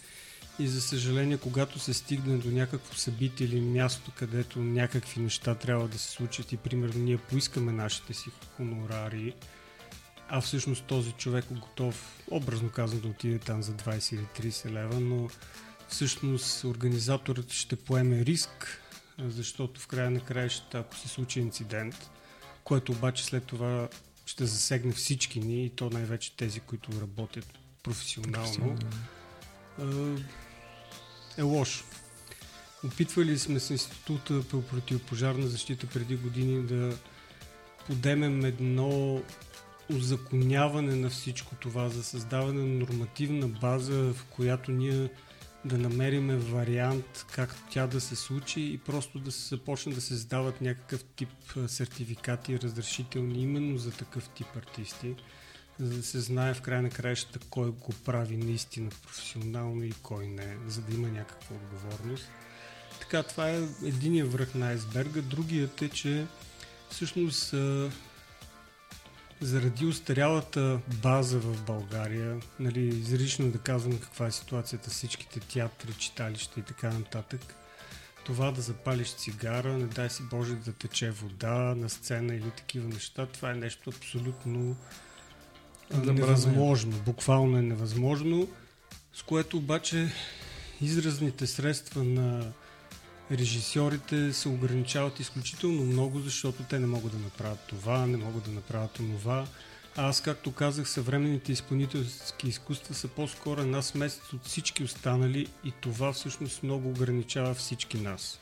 И 0.59 0.69
за 0.69 0.83
съжаление, 0.83 1.39
когато 1.39 1.79
се 1.79 1.95
стигне 1.95 2.37
до 2.37 2.51
някакво 2.51 2.95
събитие 2.95 3.47
или 3.47 3.61
място, 3.61 4.13
където 4.15 4.59
някакви 4.59 5.21
неща 5.21 5.55
трябва 5.55 5.89
да 5.89 5.99
се 5.99 6.11
случат 6.11 6.53
и 6.53 6.57
примерно 6.57 7.01
ние 7.01 7.19
поискаме 7.19 7.73
нашите 7.73 8.15
си 8.15 8.31
хонорари, 8.57 9.35
а 10.29 10.41
всъщност 10.41 10.85
този 10.85 11.13
човек 11.13 11.45
е 11.51 11.55
готов, 11.55 12.23
образно 12.31 12.71
казано, 12.71 13.01
да 13.01 13.09
отиде 13.09 13.39
там 13.39 13.63
за 13.63 13.73
20 13.73 14.15
или 14.15 14.51
30 14.51 14.71
лева, 14.71 15.01
но 15.01 15.29
всъщност 15.89 16.65
организаторът 16.65 17.53
ще 17.53 17.77
поеме 17.77 18.25
риск, 18.25 18.83
защото 19.19 19.81
в 19.81 19.87
края 19.87 20.11
на 20.11 20.21
краищата, 20.21 20.79
ако 20.79 20.97
се 20.97 21.09
случи 21.09 21.41
инцидент, 21.41 22.11
което 22.65 22.93
обаче 22.93 23.25
след 23.25 23.45
това 23.45 23.89
ще 24.27 24.47
засегне 24.47 24.93
всички 24.93 25.41
ни 25.41 25.65
и 25.65 25.71
то 25.71 25.91
най-вече 25.91 26.37
тези, 26.37 26.61
които 26.61 27.01
работят 27.01 27.47
професионално, 27.83 28.79
е 31.39 31.43
лошо. 31.43 31.85
Опитвали 32.85 33.39
сме 33.39 33.61
с 33.61 33.71
Института 33.71 34.43
по 34.51 34.63
противопожарна 34.63 35.47
защита 35.47 35.87
преди 35.87 36.17
години 36.17 36.63
да 36.63 36.97
подемем 37.87 38.45
едно 38.45 39.23
узаконяване 39.91 40.97
на 40.97 41.11
всичко 41.11 41.55
това, 41.55 41.89
за 41.89 42.05
създаване 42.05 42.61
на 42.61 42.79
нормативна 42.79 43.49
база, 43.49 44.13
в 44.13 44.25
която 44.31 44.71
ние 44.71 45.09
да 45.65 45.79
намериме 45.79 46.37
вариант 46.37 47.27
как 47.33 47.57
тя 47.71 47.87
да 47.87 48.01
се 48.01 48.17
случи 48.17 48.61
и 48.61 48.79
просто 48.79 49.19
да 49.19 49.33
се 49.33 49.49
започне 49.49 49.95
да 49.95 50.01
се 50.01 50.07
създават 50.07 50.61
някакъв 50.61 51.05
тип 51.05 51.29
сертификати, 51.67 52.61
разрешителни 52.61 53.43
именно 53.43 53.79
за 53.79 53.91
такъв 53.91 54.29
тип 54.29 54.57
артисти, 54.57 55.15
за 55.81 55.97
да 55.97 56.03
се 56.03 56.21
знае 56.21 56.55
в 56.55 56.63
край 56.63 56.83
на 56.83 56.91
краищата 56.91 57.39
кой 57.51 57.71
го 57.71 57.93
прави 58.05 58.37
наистина 58.37 58.91
професионално 59.03 59.85
и 59.85 59.93
кой 60.03 60.27
не, 60.27 60.57
за 60.67 60.81
да 60.81 60.95
има 60.95 61.09
някаква 61.09 61.57
отговорност. 61.57 62.29
Така, 63.01 63.23
това 63.23 63.51
е 63.51 63.69
единия 63.85 64.27
връх 64.27 64.55
на 64.55 64.69
айсберга. 64.69 65.21
Другият 65.21 65.83
е, 65.83 65.89
че 65.89 66.27
всъщност 66.91 67.55
заради 69.41 69.87
устарялата 69.87 70.81
база 71.03 71.39
в 71.39 71.63
България, 71.63 72.41
нали, 72.61 72.81
изрично 72.81 73.51
да 73.51 73.59
казвам 73.59 73.99
каква 73.99 74.27
е 74.27 74.33
ситуацията 74.33 74.91
всичките 74.91 75.41
театри, 75.41 75.95
читалища 75.99 76.61
и 76.61 76.63
така 76.63 76.91
нататък, 76.91 77.55
това 78.25 78.51
да 78.51 78.61
запалиш 78.61 79.15
цигара, 79.15 79.79
не 79.79 79.87
дай 79.87 80.11
си 80.11 80.23
Боже 80.23 80.55
да 80.55 80.73
тече 80.73 81.11
вода 81.11 81.75
на 81.75 81.89
сцена 81.89 82.35
или 82.35 82.51
такива 82.51 82.89
неща, 82.89 83.27
това 83.27 83.51
е 83.51 83.55
нещо 83.55 83.91
абсолютно 83.97 84.77
невъзможно, 85.95 86.93
буквално 87.07 87.59
е 87.59 87.63
невъзможно, 87.63 88.49
с 89.13 89.23
което 89.23 89.57
обаче 89.57 90.13
изразните 90.81 91.47
средства 91.47 92.05
на 92.05 92.53
режисьорите 93.31 94.33
се 94.33 94.49
ограничават 94.49 95.21
изключително 95.21 95.85
много, 95.85 96.21
защото 96.21 96.63
те 96.63 96.79
не 96.79 96.87
могат 96.87 97.13
да 97.13 97.19
направят 97.19 97.61
това, 97.69 98.07
не 98.07 98.17
могат 98.17 98.45
да 98.45 98.51
направят 98.51 98.99
онова. 98.99 99.47
А 99.97 100.09
аз, 100.09 100.21
както 100.21 100.53
казах, 100.53 100.89
съвременните 100.89 101.53
изпълнителски 101.53 102.49
изкуства 102.49 102.95
са 102.95 103.09
по-скоро 103.09 103.61
една 103.61 103.83
смесец 103.83 104.33
от 104.33 104.45
всички 104.45 104.85
останали 104.85 105.47
и 105.65 105.73
това 105.81 106.13
всъщност 106.13 106.63
много 106.63 106.89
ограничава 106.89 107.55
всички 107.55 107.99
нас. 107.99 108.41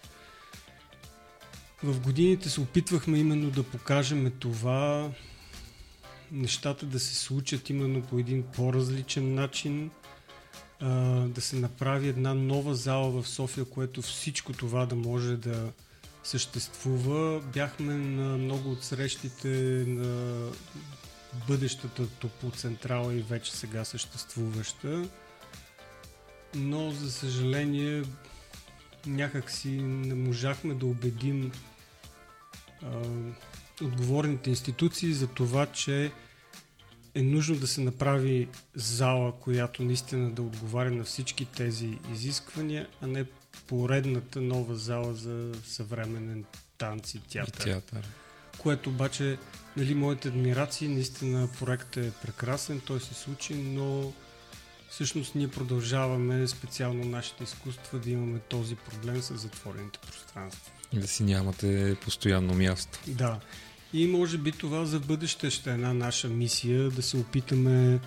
В 1.82 2.00
годините 2.00 2.50
се 2.50 2.60
опитвахме 2.60 3.18
именно 3.18 3.50
да 3.50 3.62
покажем 3.62 4.32
това, 4.38 5.10
нещата 6.32 6.86
да 6.86 7.00
се 7.00 7.14
случат 7.14 7.70
именно 7.70 8.02
по 8.02 8.18
един 8.18 8.42
по-различен 8.42 9.34
начин– 9.34 9.90
да 11.26 11.40
се 11.40 11.56
направи 11.56 12.08
една 12.08 12.34
нова 12.34 12.74
зала 12.74 13.22
в 13.22 13.28
София, 13.28 13.64
което 13.64 14.02
всичко 14.02 14.52
това 14.52 14.86
да 14.86 14.94
може 14.94 15.36
да 15.36 15.72
съществува. 16.22 17.40
Бяхме 17.40 17.94
на 17.94 18.38
много 18.38 18.70
от 18.70 18.84
срещите 18.84 19.48
на 19.88 20.40
бъдещата 21.48 22.08
топоцентрала 22.08 23.14
и 23.14 23.22
вече 23.22 23.52
сега 23.56 23.84
съществуваща. 23.84 25.08
Но, 26.54 26.90
за 26.90 27.12
съжаление, 27.12 28.02
някак 29.06 29.50
си 29.50 29.68
не 29.82 30.14
можахме 30.14 30.74
да 30.74 30.86
убедим 30.86 31.52
а, 32.82 33.02
отговорните 33.82 34.50
институции 34.50 35.12
за 35.12 35.26
това, 35.26 35.66
че 35.66 36.12
е 37.14 37.22
нужно 37.22 37.56
да 37.56 37.66
се 37.66 37.80
направи 37.80 38.48
зала, 38.74 39.32
която 39.32 39.82
наистина 39.82 40.30
да 40.30 40.42
отговаря 40.42 40.90
на 40.90 41.04
всички 41.04 41.44
тези 41.44 41.98
изисквания, 42.12 42.88
а 43.00 43.06
не 43.06 43.24
поредната 43.66 44.40
нова 44.40 44.76
зала 44.76 45.14
за 45.14 45.52
съвременен 45.64 46.44
танц 46.78 47.14
и 47.14 47.20
театър. 47.20 47.60
И 47.60 47.64
театър. 47.64 48.08
Което 48.58 48.90
обаче, 48.90 49.38
нали, 49.76 49.94
моите 49.94 50.28
адмирации, 50.28 50.88
наистина 50.88 51.48
проектът 51.58 52.04
е 52.04 52.12
прекрасен, 52.22 52.80
той 52.80 53.00
се 53.00 53.14
случи, 53.14 53.54
но 53.54 54.12
всъщност 54.90 55.34
ние 55.34 55.48
продължаваме 55.48 56.48
специално 56.48 57.04
нашите 57.04 57.44
изкуства 57.44 57.98
да 57.98 58.10
имаме 58.10 58.38
този 58.38 58.74
проблем 58.74 59.22
с 59.22 59.36
затворените 59.36 59.98
пространства. 59.98 60.72
Да 60.92 61.08
си 61.08 61.24
нямате 61.24 61.96
постоянно 62.04 62.54
място. 62.54 62.98
Да. 63.06 63.40
И 63.96 64.06
може 64.06 64.38
би 64.38 64.52
това 64.52 64.84
за 64.84 65.00
бъдеще 65.00 65.50
ще 65.50 65.70
е 65.70 65.74
една 65.74 65.94
наша 65.94 66.28
мисия, 66.28 66.90
да 66.90 67.02
се 67.02 67.16
опитаме 67.16 68.00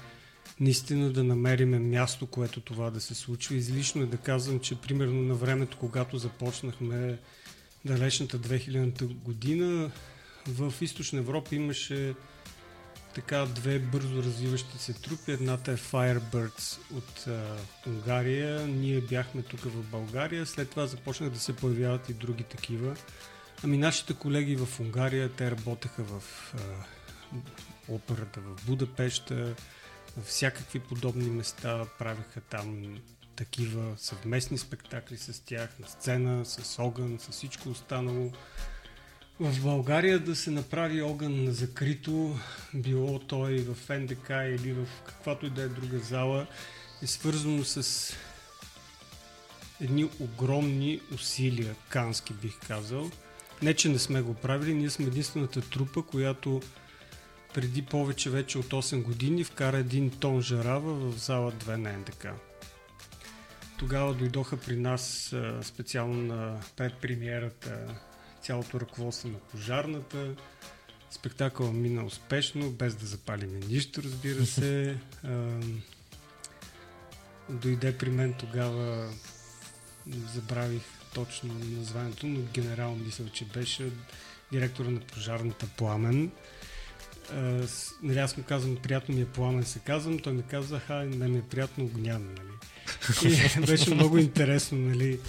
наистина 0.59 1.09
да 1.11 1.23
намериме 1.23 1.79
място, 1.79 2.25
което 2.25 2.61
това 2.61 2.89
да 2.89 3.01
се 3.01 3.15
случва. 3.15 3.55
Излишно 3.55 4.01
е 4.01 4.05
да 4.05 4.17
казвам, 4.17 4.59
че 4.59 4.75
примерно 4.75 5.21
на 5.21 5.35
времето, 5.35 5.77
когато 5.79 6.17
започнахме 6.17 7.17
далечната 7.85 8.39
2000 8.39 9.05
година, 9.05 9.91
в 10.47 10.73
Източна 10.81 11.19
Европа 11.19 11.55
имаше 11.55 12.13
така 13.15 13.45
две 13.45 13.79
бързо 13.79 14.23
развиващи 14.23 14.77
се 14.77 14.93
трупи. 14.93 15.31
Едната 15.31 15.71
е 15.71 15.77
Firebirds 15.77 16.77
от 16.93 17.27
а, 17.27 17.57
Унгария. 17.87 18.67
Ние 18.67 19.01
бяхме 19.01 19.41
тук 19.41 19.59
в 19.59 19.83
България. 19.91 20.45
След 20.45 20.69
това 20.69 20.87
започнах 20.87 21.29
да 21.29 21.39
се 21.39 21.55
появяват 21.55 22.09
и 22.09 22.13
други 22.13 22.43
такива. 22.43 22.95
Ами 23.63 23.77
нашите 23.77 24.13
колеги 24.13 24.55
в 24.55 24.79
Унгария, 24.79 25.29
те 25.29 25.51
работеха 25.51 26.03
в 26.03 26.23
а, 26.53 26.57
операта 27.93 28.39
в 28.39 28.65
Будапешта, 28.65 29.55
в 30.17 30.23
всякакви 30.23 30.79
подобни 30.79 31.29
места, 31.29 31.85
правеха 31.99 32.41
там 32.41 32.99
такива 33.35 33.93
съвместни 33.97 34.57
спектакли 34.57 35.17
с 35.17 35.45
тях, 35.45 35.79
на 35.79 35.87
сцена, 35.87 36.45
с 36.45 36.79
огън, 36.79 37.19
с 37.19 37.31
всичко 37.31 37.69
останало. 37.69 38.31
В 39.39 39.61
България 39.61 40.19
да 40.19 40.35
се 40.35 40.51
направи 40.51 41.01
огън 41.01 41.43
на 41.43 41.51
закрито, 41.51 42.39
било 42.73 43.19
той 43.19 43.57
в 43.57 43.99
НДК 43.99 44.29
или 44.29 44.73
в 44.73 44.87
каквато 45.05 45.45
и 45.45 45.49
да 45.49 45.61
е 45.61 45.67
друга 45.67 45.99
зала, 45.99 46.47
е 47.01 47.07
свързано 47.07 47.63
с 47.63 48.13
едни 49.81 50.09
огромни 50.19 51.01
усилия, 51.13 51.75
кански 51.89 52.33
бих 52.33 52.59
казал. 52.67 53.11
Не, 53.61 53.73
че 53.73 53.89
не 53.89 53.99
сме 53.99 54.21
го 54.21 54.33
правили, 54.33 54.73
ние 54.73 54.89
сме 54.89 55.05
единствената 55.05 55.61
трупа, 55.61 56.03
която 56.03 56.61
преди 57.53 57.81
повече 57.81 58.29
вече 58.29 58.57
от 58.57 58.65
8 58.65 59.01
години 59.01 59.43
вкара 59.43 59.77
един 59.77 60.09
тон 60.09 60.41
жарава 60.41 60.93
в 60.93 61.17
зала 61.17 61.51
2 61.51 61.75
на 61.75 61.97
НДК. 61.97 62.27
Тогава 63.77 64.13
дойдоха 64.13 64.57
при 64.57 64.75
нас 64.75 65.35
специално 65.61 66.21
на 66.21 66.59
предпремиерата 66.75 68.01
цялото 68.41 68.79
ръководство 68.79 69.29
на 69.29 69.39
пожарната. 69.39 70.35
Спектакъл 71.11 71.71
мина 71.71 72.05
успешно, 72.05 72.71
без 72.71 72.95
да 72.95 73.05
запалиме 73.05 73.59
нищо, 73.59 74.03
разбира 74.03 74.45
се. 74.45 74.97
Дойде 77.49 77.97
при 77.97 78.09
мен 78.09 78.33
тогава, 78.33 79.13
забравих 80.33 80.98
точно 81.13 81.53
названието, 81.77 82.27
но 82.27 82.39
генерал 82.53 82.95
мисля, 82.95 83.25
че 83.33 83.45
беше 83.45 83.91
директора 84.51 84.89
на 84.89 84.99
пожарната 84.99 85.67
Пламен. 85.77 86.31
нали, 88.03 88.19
аз 88.19 88.37
му 88.37 88.43
казвам, 88.43 88.75
приятно 88.75 89.15
ми 89.15 89.21
е 89.21 89.25
Пламен 89.25 89.63
се 89.63 89.79
казвам, 89.79 90.19
той 90.19 90.33
ми 90.33 90.43
казва, 90.43 90.79
ха, 90.79 90.93
не 90.93 91.27
ми 91.27 91.37
е 91.37 91.49
приятно 91.49 91.85
Огнян, 91.85 92.35
нали. 92.37 93.33
И 93.33 93.61
беше 93.65 93.95
много 93.95 94.17
интересно, 94.17 94.77
нали, 94.77 95.19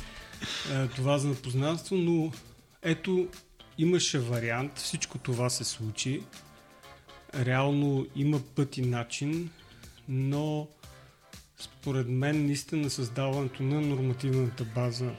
това 0.97 1.19
за 1.19 1.35
познанство, 1.35 1.97
но 1.97 2.33
ето, 2.83 3.29
имаше 3.79 4.19
вариант, 4.19 4.79
всичко 4.79 5.19
това 5.19 5.51
се 5.51 5.65
случи. 5.65 6.23
Реално 7.35 8.07
има 8.17 8.41
път 8.55 8.77
и 8.77 8.83
начин, 8.83 9.51
но 10.09 10.69
според 11.59 12.09
мен 12.09 12.47
наистина 12.47 12.91
създаването 12.91 13.63
на 13.63 13.81
нормативната 13.81 14.65
база 14.65 15.13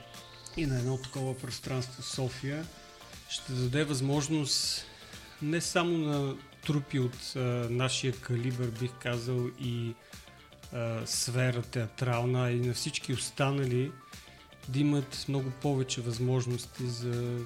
и 0.57 0.65
на 0.65 0.79
едно 0.79 0.97
такова 0.97 1.37
пространство 1.37 2.03
София 2.03 2.65
ще 3.29 3.53
даде 3.53 3.83
възможност 3.83 4.85
не 5.41 5.61
само 5.61 5.97
на 5.97 6.35
трупи 6.65 6.99
от 6.99 7.33
а, 7.35 7.39
нашия 7.69 8.13
калибър, 8.13 8.67
бих 8.79 8.91
казал, 8.99 9.47
и 9.59 9.93
а, 10.73 11.01
сфера 11.05 11.61
театрална, 11.61 12.45
а 12.45 12.51
и 12.51 12.59
на 12.59 12.73
всички 12.73 13.13
останали 13.13 13.91
да 14.69 14.79
имат 14.79 15.25
много 15.27 15.49
повече 15.61 16.01
възможности 16.01 16.87
за 16.87 17.37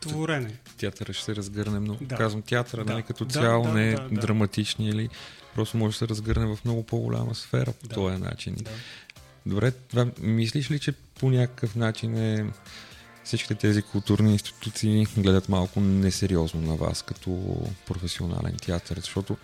творене. 0.00 0.56
Театъра 0.76 1.12
ще 1.12 1.24
се 1.24 1.36
разгърне 1.36 1.80
много. 1.80 2.04
Да. 2.04 2.16
Казвам 2.16 2.42
театъра, 2.42 2.84
Да. 2.84 2.92
нали, 2.92 3.02
като 3.02 3.24
Да, 3.24 3.32
цяло, 3.32 3.64
да, 3.64 3.72
не 3.72 3.88
е 3.88 3.94
да, 3.94 4.08
да. 4.08 4.20
драматични 4.20 4.88
или 4.88 5.08
просто 5.54 5.76
може 5.76 5.94
да 5.94 5.98
се 5.98 6.08
разгърне 6.08 6.56
в 6.56 6.64
много 6.64 6.86
по-голяма 6.86 7.34
сфера 7.34 7.72
по 7.72 7.88
Да. 7.88 7.94
този 7.94 8.16
начин. 8.16 8.54
Да. 8.58 8.70
Добре, 9.46 9.70
това, 9.70 10.06
мислиш 10.20 10.70
ли, 10.70 10.78
че 10.78 10.92
по 10.92 11.30
някакъв 11.30 11.76
начин 11.76 12.16
е 12.16 12.46
всичките 13.24 13.54
тези 13.54 13.82
културни 13.82 14.32
институции 14.32 15.06
гледат 15.16 15.48
малко 15.48 15.80
несериозно 15.80 16.60
на 16.60 16.76
вас 16.76 17.02
като 17.02 17.60
професионален 17.86 18.56
театър, 18.56 18.96
защото 18.96 19.36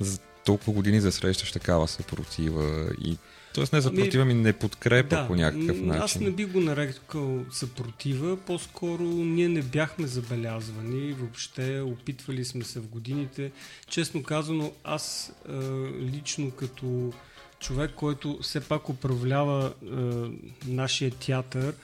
за 0.00 0.18
толкова 0.44 0.72
години 0.72 1.00
засрещаш 1.00 1.52
такава 1.52 1.88
съпротива 1.88 2.90
и 3.04 3.18
Тоест 3.54 3.72
не 3.72 3.82
съпротива 3.82 4.24
ми, 4.24 4.34
не 4.34 4.52
подкрепа 4.52 5.24
по 5.26 5.34
някакъв 5.34 5.80
начин. 5.80 6.02
Аз 6.02 6.20
не 6.20 6.30
би 6.30 6.44
го 6.44 6.60
нарекал 6.60 7.44
съпротива, 7.52 8.36
по-скоро 8.36 9.02
ние 9.04 9.48
не 9.48 9.62
бяхме 9.62 10.06
забелязвани, 10.06 11.12
въобще 11.12 11.80
опитвали 11.80 12.44
сме 12.44 12.64
се 12.64 12.80
в 12.80 12.88
годините. 12.88 13.52
Честно 13.88 14.22
казано, 14.22 14.72
аз 14.84 15.32
е, 15.48 15.52
лично 16.00 16.50
като 16.50 17.12
човек, 17.60 17.90
който 17.96 18.38
все 18.42 18.60
пак 18.60 18.88
управлява 18.88 19.72
е, 19.82 19.86
нашия 20.66 21.10
театър, 21.10 21.74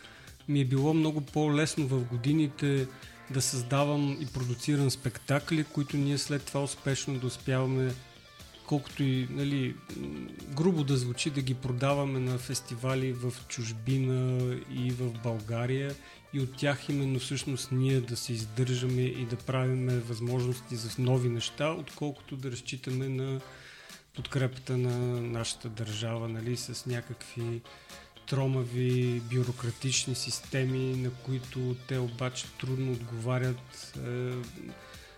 ми 0.49 0.61
е 0.61 0.65
било 0.65 0.95
много 0.95 1.21
по-лесно 1.21 1.87
в 1.87 2.05
годините 2.05 2.87
да 3.31 3.43
създавам 3.43 4.19
и 4.21 4.27
продуцирам 4.27 4.91
спектакли, 4.91 5.65
които 5.65 5.97
ние 5.97 6.19
след 6.19 6.43
това 6.45 6.63
успешно 6.63 7.19
да 7.19 7.27
успяваме 7.27 7.93
колкото 8.67 9.03
и 9.03 9.29
нали, 9.31 9.75
грубо 10.55 10.85
да 10.85 10.97
звучи, 10.97 11.31
да 11.31 11.43
ги 11.43 11.55
продаваме 11.55 12.19
на 12.19 12.39
фестивали 12.39 13.13
в 13.13 13.33
чужбина 13.49 14.55
и 14.71 14.91
в 14.91 15.13
България 15.23 15.95
и 16.33 16.41
от 16.41 16.57
тях 16.57 16.89
именно 16.89 17.19
всъщност 17.19 17.73
ние 17.73 18.01
да 18.01 18.17
се 18.17 18.33
издържаме 18.33 19.03
и 19.03 19.27
да 19.27 19.37
правиме 19.37 19.99
възможности 19.99 20.77
за 20.77 20.91
нови 20.99 21.29
неща, 21.29 21.71
отколкото 21.71 22.37
да 22.37 22.51
разчитаме 22.51 23.09
на 23.09 23.41
подкрепата 24.15 24.77
на 24.77 25.21
нашата 25.21 25.69
държава, 25.69 26.29
нали, 26.29 26.57
с 26.57 26.87
някакви 26.87 27.61
тромави 28.27 29.21
бюрократични 29.21 30.15
системи, 30.15 30.97
на 30.97 31.11
които 31.11 31.77
те 31.89 31.99
обаче 31.99 32.47
трудно 32.61 32.93
отговарят. 32.93 33.93
Е, 34.07 34.33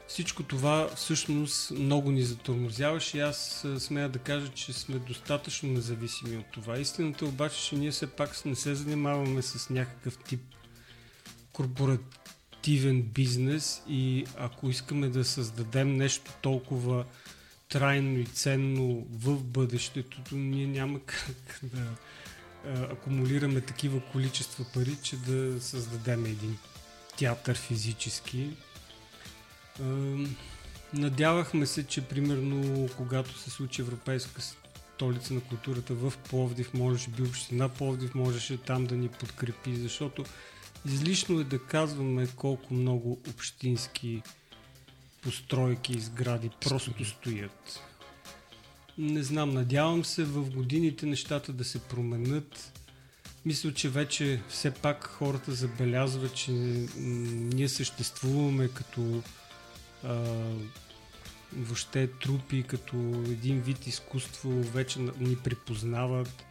всичко 0.09 0.42
това 0.42 0.88
всъщност 0.97 1.71
много 1.71 2.11
ни 2.11 2.23
затормозяваше 2.23 3.18
и 3.18 3.21
аз 3.21 3.66
смея 3.79 4.09
да 4.09 4.18
кажа, 4.18 4.49
че 4.49 4.73
сме 4.73 4.99
достатъчно 4.99 5.73
независими 5.73 6.37
от 6.37 6.47
това. 6.53 6.79
Истината 6.79 7.25
обаче, 7.25 7.64
че 7.64 7.77
ние 7.77 7.90
все 7.90 8.07
пак 8.07 8.44
не 8.44 8.55
се 8.55 8.75
занимаваме 8.75 9.42
с 9.42 9.71
някакъв 9.71 10.18
тип 10.18 10.40
корпоративен 11.53 13.03
бизнес 13.03 13.83
и 13.88 14.27
ако 14.38 14.71
искаме 14.71 15.09
да 15.09 15.25
създадем 15.25 15.97
нещо 15.97 16.33
толкова 16.42 17.05
трайно 17.68 18.18
и 18.18 18.25
ценно 18.25 19.07
в 19.11 19.44
бъдещето, 19.44 20.23
то 20.29 20.35
ние 20.35 20.66
няма 20.66 21.01
как 21.01 21.61
да 21.62 21.94
акумулираме 22.92 23.61
такива 23.61 24.01
количества 24.12 24.64
пари, 24.75 24.97
че 25.03 25.16
да 25.16 25.61
създадем 25.61 26.27
един 26.27 26.59
театър 27.18 27.57
физически. 27.57 28.51
Надявахме 30.94 31.66
се, 31.66 31.86
че 31.86 32.02
примерно 32.02 32.88
когато 32.96 33.38
се 33.38 33.50
случи 33.50 33.80
Европейска 33.80 34.42
столица 34.42 35.34
на 35.34 35.40
културата 35.40 35.94
в 35.94 36.12
Пловдив, 36.30 36.74
може 36.74 37.08
би 37.08 37.22
община 37.22 37.68
Пловдив 37.68 38.14
можеше 38.14 38.56
там 38.56 38.86
да 38.86 38.96
ни 38.96 39.08
подкрепи, 39.08 39.76
защото 39.76 40.24
излишно 40.86 41.40
е 41.40 41.44
да 41.44 41.58
казваме 41.58 42.28
колко 42.36 42.74
много 42.74 43.20
общински 43.30 44.22
постройки 45.22 45.92
и 45.92 46.00
сгради 46.00 46.50
просто 46.60 47.04
стоят. 47.04 47.80
Не 48.98 49.22
знам, 49.22 49.50
надявам 49.50 50.04
се 50.04 50.24
в 50.24 50.50
годините 50.50 51.06
нещата 51.06 51.52
да 51.52 51.64
се 51.64 51.78
променят. 51.78 52.72
мисля, 53.44 53.74
че 53.74 53.88
вече 53.88 54.42
все 54.48 54.70
пак 54.70 55.06
хората 55.06 55.52
забелязват, 55.52 56.34
че 56.34 56.50
ние 56.50 57.68
съществуваме 57.68 58.68
като 58.68 59.22
а, 60.04 60.22
въобще 61.56 62.06
трупи, 62.06 62.62
като 62.62 62.96
един 63.26 63.61
вид 63.61 63.87
изкуство, 63.87 64.50
вече 64.50 64.98
ни 65.00 65.37
припознават. 65.37 66.44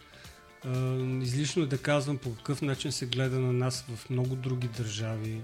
А, 0.66 0.98
излишно 1.22 1.64
е 1.64 1.68
да 1.68 1.78
казвам 1.78 2.18
по 2.18 2.36
какъв 2.36 2.62
начин 2.62 2.92
се 2.92 3.06
гледа 3.06 3.40
на 3.40 3.54
нас 3.54 3.86
в 3.96 4.10
много 4.10 4.36
други 4.36 4.68
държави. 4.68 5.42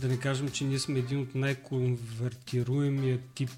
Да 0.00 0.08
не 0.08 0.18
кажем, 0.18 0.50
че 0.50 0.64
ние 0.64 0.78
сме 0.78 0.98
един 0.98 1.20
от 1.20 1.34
най-конвертируемия 1.34 3.18
тип 3.34 3.50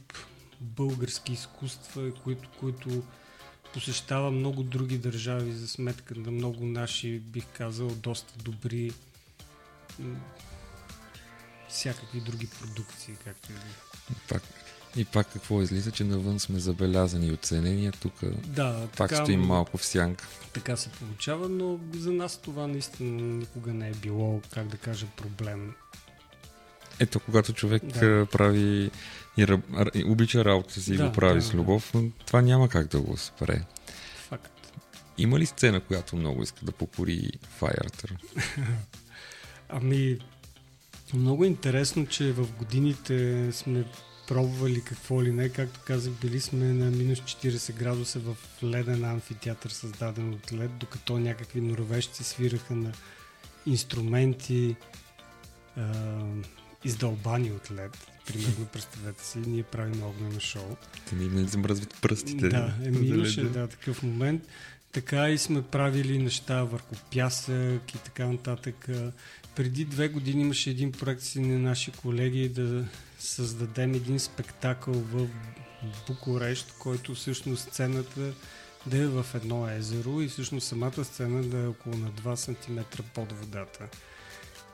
български 0.60 1.32
изкуства, 1.32 2.12
които, 2.24 2.48
които 2.60 3.02
посещава 3.72 4.30
много 4.30 4.62
други 4.62 4.98
държави 4.98 5.52
за 5.52 5.68
сметка 5.68 6.14
на 6.16 6.30
много 6.30 6.66
наши, 6.66 7.18
бих 7.18 7.44
казал, 7.52 7.88
доста 7.88 8.38
добри 8.42 8.92
всякакви 11.72 12.20
други 12.20 12.46
продукции, 12.46 13.14
както 13.24 13.52
и 13.52 13.54
пак, 14.28 14.42
и 14.96 15.04
пак 15.04 15.32
какво 15.32 15.62
излиза, 15.62 15.90
че 15.90 16.04
навън 16.04 16.40
сме 16.40 16.58
забелязани 16.58 17.26
и 17.26 17.32
оценени, 17.32 17.92
тук 17.92 18.12
да, 18.46 18.88
пак 18.96 19.10
така, 19.10 19.24
стоим 19.24 19.40
малко 19.40 19.78
в 19.78 19.84
сянка. 19.84 20.28
Така 20.52 20.76
се 20.76 20.88
получава, 20.88 21.48
но 21.48 21.78
за 21.94 22.12
нас 22.12 22.38
това 22.38 22.66
наистина 22.66 23.22
никога 23.22 23.72
не 23.74 23.88
е 23.88 23.92
било, 23.92 24.40
как 24.54 24.66
да 24.68 24.76
кажа, 24.76 25.06
проблем. 25.16 25.74
Ето, 27.00 27.20
когато 27.20 27.52
човек 27.52 27.84
да. 27.84 28.26
прави 28.32 28.90
и, 29.36 29.46
и 29.94 30.04
обича 30.04 30.44
работа 30.44 30.80
си 30.80 30.96
да, 30.96 31.04
и 31.04 31.06
го 31.06 31.12
прави 31.12 31.40
да, 31.40 31.42
с 31.42 31.54
любов, 31.54 31.90
да. 31.94 32.02
това 32.26 32.42
няма 32.42 32.68
как 32.68 32.86
да 32.86 33.00
го 33.00 33.16
спре. 33.16 33.62
Факт. 34.28 34.72
Има 35.18 35.38
ли 35.38 35.46
сцена, 35.46 35.80
която 35.80 36.16
много 36.16 36.42
иска 36.42 36.64
да 36.64 36.72
покори 36.72 37.30
Fireter? 37.60 38.16
ами, 39.68 40.18
много 41.14 41.44
интересно, 41.44 42.06
че 42.06 42.32
в 42.32 42.56
годините 42.58 43.48
сме 43.52 43.84
пробвали 44.28 44.82
какво 44.84 45.22
ли 45.22 45.32
не. 45.32 45.48
Както 45.48 45.80
казах, 45.84 46.12
били 46.12 46.40
сме 46.40 46.64
на 46.64 46.90
минус 46.90 47.18
40 47.18 47.72
градуса 47.72 48.18
в 48.18 48.36
леден 48.64 49.04
амфитеатър, 49.04 49.70
създаден 49.70 50.34
от 50.34 50.52
лед, 50.52 50.70
докато 50.78 51.18
някакви 51.18 51.60
норвежци 51.60 52.24
свираха 52.24 52.74
на 52.74 52.92
инструменти 53.66 54.76
а, 55.76 55.82
издълбани 56.84 57.52
от 57.52 57.70
лед. 57.70 57.98
Примерно, 58.26 58.66
представете 58.72 59.24
си, 59.24 59.38
ние 59.38 59.62
правим 59.62 60.02
огнено 60.02 60.40
шоу. 60.40 60.76
Те 61.08 61.14
ми 61.14 61.28
не 61.28 61.48
замръзват 61.48 62.00
пръстите. 62.02 62.48
Да, 62.48 62.74
еми, 62.84 63.06
имаше 63.06 63.42
да, 63.42 63.68
такъв 63.68 64.02
момент. 64.02 64.42
Така 64.92 65.30
и 65.30 65.38
сме 65.38 65.62
правили 65.62 66.18
неща 66.18 66.62
върху 66.62 66.94
пясък 67.12 67.94
и 67.94 67.98
така 67.98 68.26
нататък. 68.26 68.88
Преди 69.56 69.84
две 69.84 70.08
години 70.08 70.42
имаше 70.42 70.70
един 70.70 70.92
проект 70.92 71.22
си 71.22 71.40
на 71.40 71.58
наши 71.58 71.92
колеги 71.92 72.48
да 72.48 72.84
създадем 73.18 73.94
един 73.94 74.20
спектакъл 74.20 74.94
в 74.94 75.28
Букурещ, 76.08 76.74
който 76.78 77.14
всъщност 77.14 77.62
сцената 77.62 78.32
да 78.86 78.98
е 78.98 79.06
в 79.06 79.26
едно 79.34 79.68
езеро 79.68 80.20
и 80.20 80.28
всъщност 80.28 80.66
самата 80.68 81.04
сцена 81.04 81.42
да 81.42 81.58
е 81.58 81.66
около 81.66 81.96
на 81.96 82.10
2 82.10 82.34
см 82.34 83.02
под 83.14 83.32
водата. 83.32 83.88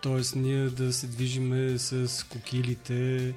Тоест 0.03 0.37
ние 0.37 0.69
да 0.69 0.93
се 0.93 1.07
движиме 1.07 1.79
с 1.79 2.27
кокилите 2.29 3.35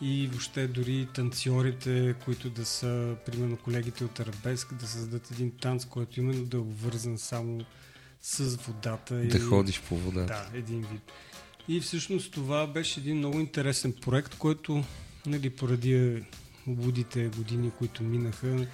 и 0.00 0.26
въобще 0.26 0.66
дори 0.68 1.08
танцорите, 1.14 2.14
които 2.24 2.50
да 2.50 2.64
са, 2.64 3.16
примерно 3.26 3.56
колегите 3.56 4.04
от 4.04 4.20
Арабеск, 4.20 4.74
да 4.74 4.86
създадат 4.86 5.30
един 5.30 5.50
танц, 5.50 5.84
който 5.84 6.20
именно 6.20 6.44
да 6.44 6.56
е 6.56 6.60
обвързан 6.60 7.18
само 7.18 7.64
с 8.22 8.56
водата. 8.56 9.14
Да 9.14 9.36
и... 9.36 9.40
ходиш 9.40 9.80
по 9.80 9.96
водата. 9.96 10.48
Да, 10.52 10.58
един 10.58 10.80
вид. 10.92 11.12
И 11.68 11.80
всъщност 11.80 12.32
това 12.32 12.66
беше 12.66 13.00
един 13.00 13.16
много 13.16 13.40
интересен 13.40 13.92
проект, 13.92 14.34
който 14.34 14.84
нали, 15.26 15.50
поради 15.50 16.22
лудите 16.66 17.28
години, 17.36 17.70
които 17.78 18.02
минаха, 18.02 18.66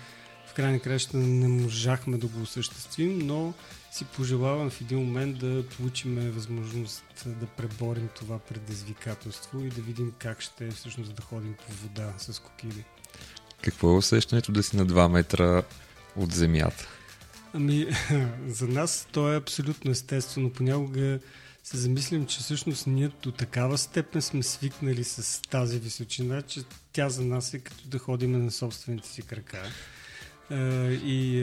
в 0.46 0.54
крайна 0.54 0.80
краща 0.80 1.16
не 1.16 1.48
можахме 1.48 2.18
да 2.18 2.26
го 2.26 2.42
осъществим, 2.42 3.18
но 3.18 3.54
си 3.92 4.04
пожелавам 4.04 4.70
в 4.70 4.80
един 4.80 4.98
момент 4.98 5.38
да 5.38 5.64
получим 5.76 6.32
възможност 6.32 7.04
да 7.26 7.46
преборим 7.46 8.08
това 8.16 8.38
предизвикателство 8.38 9.64
и 9.64 9.68
да 9.68 9.82
видим 9.82 10.12
как 10.18 10.40
ще 10.40 10.66
е 10.66 10.70
всъщност 10.70 11.14
да 11.14 11.22
ходим 11.22 11.54
по 11.66 11.72
вода 11.72 12.12
с 12.18 12.42
кокили. 12.42 12.84
Какво 13.62 13.90
е 13.90 13.96
усещането 13.96 14.52
да 14.52 14.62
си 14.62 14.76
на 14.76 14.86
2 14.86 15.08
метра 15.08 15.62
от 16.16 16.32
земята? 16.32 16.88
Ами, 17.52 17.86
за 18.46 18.68
нас 18.68 19.08
то 19.12 19.32
е 19.32 19.36
абсолютно 19.36 19.90
естествено. 19.90 20.52
Понякога 20.52 21.18
се 21.64 21.76
замислим, 21.76 22.26
че 22.26 22.38
всъщност 22.38 22.86
ние 22.86 23.10
до 23.22 23.32
такава 23.32 23.78
степен 23.78 24.22
сме 24.22 24.42
свикнали 24.42 25.04
с 25.04 25.42
тази 25.42 25.78
височина, 25.78 26.42
че 26.42 26.60
тя 26.92 27.08
за 27.08 27.24
нас 27.24 27.54
е 27.54 27.58
като 27.58 27.88
да 27.88 27.98
ходим 27.98 28.44
на 28.44 28.50
собствените 28.50 29.08
си 29.08 29.22
крака. 29.22 29.62
И 31.04 31.42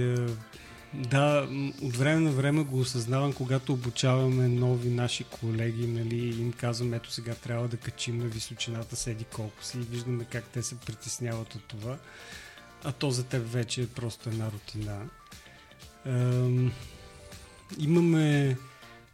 да, 0.94 1.50
от 1.82 1.98
време 1.98 2.22
на 2.22 2.32
време 2.32 2.64
го 2.64 2.80
осъзнавам, 2.80 3.34
когато 3.34 3.74
обучаваме 3.74 4.48
нови 4.48 4.90
наши 4.90 5.24
колеги, 5.24 5.88
нали, 5.88 6.42
им 6.42 6.54
казвам, 6.54 6.94
ето 6.94 7.12
сега 7.12 7.36
трябва 7.36 7.68
да 7.68 7.78
качим 7.78 8.18
на 8.18 8.26
височината 8.26 8.96
седи 8.96 9.24
колко 9.24 9.64
си 9.64 9.78
и 9.78 9.82
виждаме 9.82 10.26
как 10.26 10.44
те 10.44 10.64
се 10.64 10.76
притесняват 10.76 11.56
от 11.56 11.64
това. 11.64 11.98
А 12.84 12.92
то 12.92 13.12
за 13.12 13.24
теб 13.24 13.52
вече 13.52 13.82
е 13.82 13.88
просто 13.88 14.30
една 14.30 14.52
рутина. 14.52 15.02
Имаме 17.80 18.58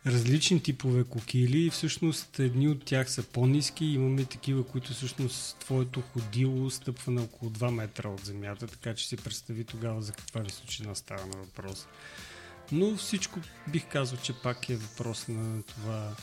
различни 0.06 0.64
типове 0.64 1.04
кокили 1.04 1.66
и 1.66 1.70
всъщност 1.70 2.40
едни 2.40 2.68
от 2.68 2.86
тях 2.86 3.12
са 3.12 3.24
по-низки, 3.24 3.86
имаме 3.86 4.26
такива, 4.26 4.64
които 4.64 4.94
всъщност 4.94 5.58
твоето 5.58 6.02
ходило 6.02 6.70
стъпва 6.70 7.12
на 7.12 7.22
около 7.22 7.52
2 7.52 7.72
метра 7.72 8.10
от 8.10 8.26
земята, 8.26 8.68
така 8.68 8.96
че 8.96 9.08
си 9.08 9.18
представи 9.18 9.64
тогава 9.64 10.02
за 10.02 10.14
каква 10.14 10.42
височина 10.42 10.96
става 10.96 11.26
на 11.26 11.38
въпрос. 11.38 11.88
Но 12.72 12.96
всичко 12.96 13.40
бих 13.68 13.86
казал, 13.88 14.20
че 14.24 14.34
пак 14.34 14.70
е 14.70 14.76
въпрос 14.76 15.28
на 15.28 15.64
това 15.64 16.16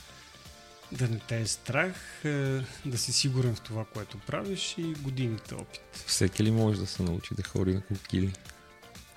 да 0.93 1.09
не 1.09 1.19
те 1.19 1.41
е 1.41 1.47
страх, 1.47 2.25
е, 2.25 2.61
да 2.87 2.99
си 2.99 3.13
сигурен 3.13 3.55
в 3.55 3.61
това, 3.61 3.85
което 3.85 4.19
правиш 4.19 4.75
и 4.79 4.83
годините 4.83 5.55
опит. 5.55 6.05
Всеки 6.07 6.45
ли 6.45 6.51
може 6.51 6.81
да 6.81 6.87
се 6.87 7.03
научи 7.03 7.35
да 7.35 7.43
ходи 7.43 7.75
на 7.75 7.81
кокили? 7.81 8.33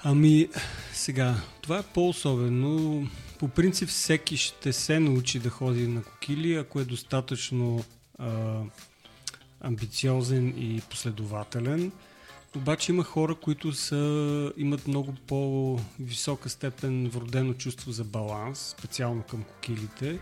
Ами, 0.04 0.50
сега, 0.94 1.36
това 1.62 1.78
е 1.78 1.84
по-особено. 1.94 3.08
По 3.40 3.48
принцип 3.48 3.90
всеки 3.90 4.38
ще 4.38 4.74
се 4.74 5.00
научи 5.00 5.40
да 5.40 5.50
ходи 5.50 5.88
на 5.88 6.04
кокили, 6.04 6.54
ако 6.54 6.80
е 6.80 6.86
достатъчно 6.86 7.84
а, 8.18 8.60
амбициозен 9.62 10.48
и 10.48 10.82
последователен. 10.90 11.92
Обаче 12.56 12.92
има 12.92 13.04
хора, 13.04 13.36
които 13.36 13.74
са, 13.74 14.54
имат 14.58 14.88
много 14.88 15.14
по-висока 15.28 16.50
степен 16.50 17.10
вродено 17.10 17.54
чувство 17.54 17.92
за 17.92 18.04
баланс, 18.04 18.76
специално 18.78 19.24
към 19.24 19.44
кокилите 19.44 20.20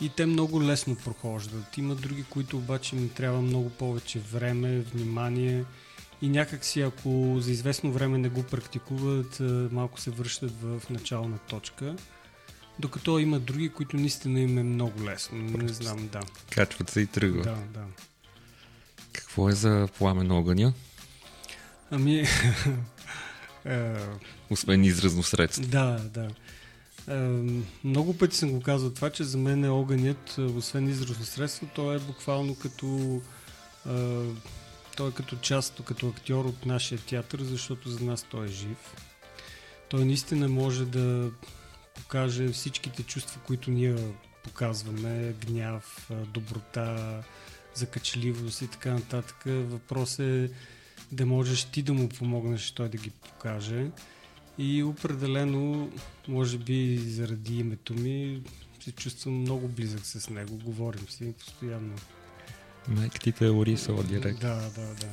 и 0.00 0.08
те 0.08 0.26
много 0.26 0.62
лесно 0.62 0.96
прохождат. 0.96 1.78
Има 1.78 1.94
други, 1.94 2.24
които 2.24 2.56
обаче 2.56 2.96
им 2.96 3.08
трябва 3.08 3.40
много 3.40 3.70
повече 3.70 4.18
време, 4.18 4.80
внимание 4.80 5.64
и 6.22 6.28
някак 6.28 6.64
си, 6.64 6.80
ако 6.80 7.36
за 7.40 7.50
известно 7.50 7.92
време 7.92 8.18
не 8.18 8.28
го 8.28 8.42
практикуват, 8.42 9.40
малко 9.72 10.00
се 10.00 10.10
връщат 10.10 10.52
в 10.62 10.82
начална 10.90 11.38
точка. 11.38 11.96
Докато 12.78 13.18
има 13.18 13.40
други, 13.40 13.68
които 13.68 13.96
наистина 13.96 14.40
им 14.40 14.58
е 14.58 14.62
много 14.62 15.04
лесно. 15.04 15.38
Не 15.38 15.68
знам, 15.68 16.08
да. 16.12 16.20
Качват 16.50 16.90
се 16.90 17.00
и 17.00 17.06
тръгват. 17.06 17.44
Да, 17.44 17.56
да. 17.74 17.84
Какво 19.12 19.48
е 19.48 19.52
за 19.52 19.88
пламен 19.98 20.30
огъня? 20.30 20.72
Ами... 21.90 22.24
Освен 24.50 24.84
изразно 24.84 25.22
средство. 25.22 25.66
Да, 25.66 26.00
да. 26.10 26.28
много 27.84 28.18
пъти 28.18 28.36
съм 28.36 28.50
го 28.50 28.60
казал 28.60 28.90
това, 28.90 29.10
че 29.10 29.24
за 29.24 29.38
мен 29.38 29.64
е 29.64 29.70
огънят, 29.70 30.38
освен 30.38 30.88
изразно 30.88 31.24
средство, 31.24 31.68
то 31.74 31.92
е 31.92 31.98
буквално 31.98 32.54
като 32.54 33.20
той 34.96 35.08
е 35.08 35.12
като 35.12 35.36
част, 35.36 35.84
като 35.84 36.08
актьор 36.08 36.44
от 36.44 36.66
нашия 36.66 36.98
театър, 36.98 37.42
защото 37.42 37.90
за 37.90 38.04
нас 38.04 38.26
той 38.30 38.44
е 38.46 38.48
жив. 38.48 38.94
Той 39.88 40.04
наистина 40.04 40.48
може 40.48 40.86
да 40.86 41.30
покаже 41.94 42.48
всичките 42.48 43.02
чувства, 43.02 43.40
които 43.46 43.70
ние 43.70 44.14
показваме, 44.44 45.34
гняв, 45.46 46.10
доброта, 46.26 47.22
закачливост 47.74 48.62
и 48.62 48.68
така 48.68 48.92
нататък. 48.92 49.42
Въпрос 49.46 50.18
е 50.18 50.50
да 51.12 51.26
можеш 51.26 51.64
ти 51.64 51.82
да 51.82 51.92
му 51.92 52.08
помогнеш 52.08 52.70
той 52.70 52.88
да 52.88 52.96
ги 52.96 53.10
покаже. 53.10 53.90
И 54.58 54.82
определено, 54.82 55.90
може 56.28 56.58
би 56.58 56.98
заради 56.98 57.58
името 57.58 57.94
ми, 57.94 58.42
се 58.80 58.92
чувствам 58.92 59.34
много 59.34 59.68
близък 59.68 60.06
с 60.06 60.30
него. 60.30 60.58
Говорим 60.64 61.08
си 61.08 61.34
постоянно. 61.38 61.94
Майка 62.88 63.18
ти 63.18 63.32
те 63.32 63.46
е 63.46 63.50
орисала 63.50 64.02
директно. 64.02 64.48
Да, 64.48 64.54
да, 64.54 64.94
да. 64.94 65.06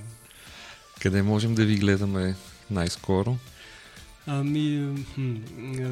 Къде 1.01 1.21
можем 1.21 1.55
да 1.55 1.65
ви 1.65 1.75
гледаме 1.75 2.35
най-скоро? 2.71 3.37
Ами, 4.27 4.95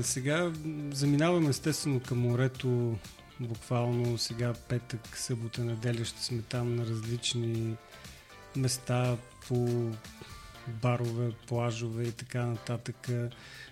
сега 0.02 0.52
заминаваме 0.92 1.50
естествено 1.50 2.00
към 2.00 2.20
морето, 2.20 2.98
буквално 3.40 4.18
сега 4.18 4.54
петък, 4.54 5.18
събота, 5.18 5.64
неделя 5.64 6.06
ще 6.06 6.24
сме 6.24 6.42
там 6.42 6.76
на 6.76 6.86
различни 6.86 7.76
места 8.56 9.18
по 9.48 9.90
барове, 10.68 11.32
плажове 11.48 12.04
и 12.04 12.12
така 12.12 12.46
нататък. 12.46 13.10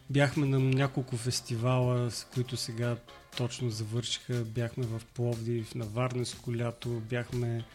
Бяхме 0.09 0.45
на 0.45 0.59
няколко 0.59 1.17
фестивала, 1.17 2.11
с 2.11 2.27
които 2.33 2.57
сега 2.57 2.97
точно 3.37 3.69
завършиха. 3.69 4.33
Бяхме 4.33 4.85
в 4.85 5.01
Пловдив, 5.13 5.75
на 5.75 5.85
Варнеско 5.85 6.55
лято, 6.55 6.89
бяхме 6.89 7.65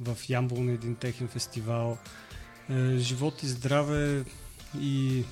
в 0.00 0.16
Ямбол 0.28 0.62
на 0.62 0.72
един 0.72 0.94
техен 0.94 1.28
фестивал. 1.28 1.98
Е, 2.70 2.96
живот 2.98 3.42
и 3.42 3.46
здраве 3.46 4.24
и 4.80 5.24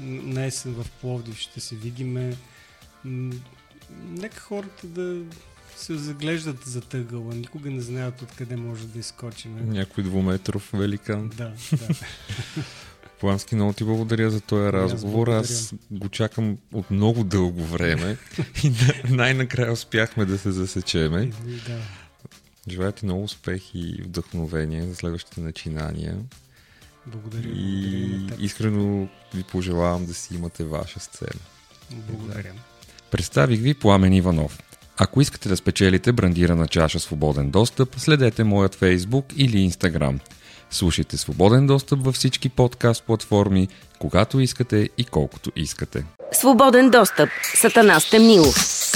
на 0.00 0.44
есен 0.44 0.74
в 0.74 0.90
Пловдив 0.90 1.38
ще 1.38 1.60
се 1.60 1.76
видиме. 1.76 2.36
Нека 4.08 4.40
хората 4.40 4.86
да 4.86 5.22
се 5.76 5.94
заглеждат 5.94 6.64
за 6.64 6.80
тъгъла. 6.80 7.34
Никога 7.34 7.70
не 7.70 7.80
знаят 7.80 8.22
откъде 8.22 8.56
може 8.56 8.86
да 8.86 8.98
изкочим. 8.98 9.56
Някой 9.68 10.04
двуметров 10.04 10.70
великан. 10.72 11.28
Да, 11.28 11.52
да. 11.72 11.88
Пламски, 13.20 13.54
много 13.54 13.72
ти 13.72 13.84
благодаря 13.84 14.30
за 14.30 14.40
този 14.40 14.72
разговор. 14.72 15.28
Аз, 15.28 15.50
Аз 15.50 15.74
го 15.90 16.08
чакам 16.08 16.58
от 16.72 16.90
много 16.90 17.24
дълго 17.24 17.64
време 17.64 18.16
и 18.64 18.72
най-накрая 19.08 19.72
успяхме 19.72 20.24
да 20.24 20.38
се 20.38 20.50
засечеме. 20.50 21.26
Да. 21.66 21.78
Желая 22.70 22.92
ти 22.92 23.04
много 23.04 23.22
успех 23.22 23.74
и 23.74 24.02
вдъхновение 24.02 24.86
за 24.86 24.94
следващите 24.94 25.40
начинания. 25.40 26.16
Благодаря. 27.06 27.48
И 27.48 28.08
благодаря 28.08 28.44
искрено 28.44 29.08
ви 29.34 29.42
пожелавам 29.42 30.06
да 30.06 30.14
си 30.14 30.34
имате 30.34 30.64
ваша 30.64 31.00
сцена. 31.00 31.40
Благодаря. 31.90 32.52
Представих 33.10 33.60
ви 33.60 33.74
Пламен 33.74 34.12
Иванов. 34.12 34.62
Ако 34.96 35.20
искате 35.20 35.48
да 35.48 35.56
спечелите 35.56 36.12
брандирана 36.12 36.68
чаша 36.68 37.00
свободен 37.00 37.50
достъп, 37.50 37.94
следете 37.96 38.44
моят 38.44 38.74
фейсбук 38.74 39.26
или 39.36 39.58
инстаграм. 39.58 40.20
Слушайте 40.70 41.16
свободен 41.16 41.66
достъп 41.66 42.04
във 42.04 42.14
всички 42.14 42.48
подкаст 42.48 43.04
платформи, 43.04 43.68
когато 43.98 44.40
искате 44.40 44.88
и 44.98 45.04
колкото 45.04 45.52
искате. 45.56 46.04
Свободен 46.32 46.90
достъп. 46.90 47.28
Сатана 47.54 48.00
Стемнилов. 48.00 48.89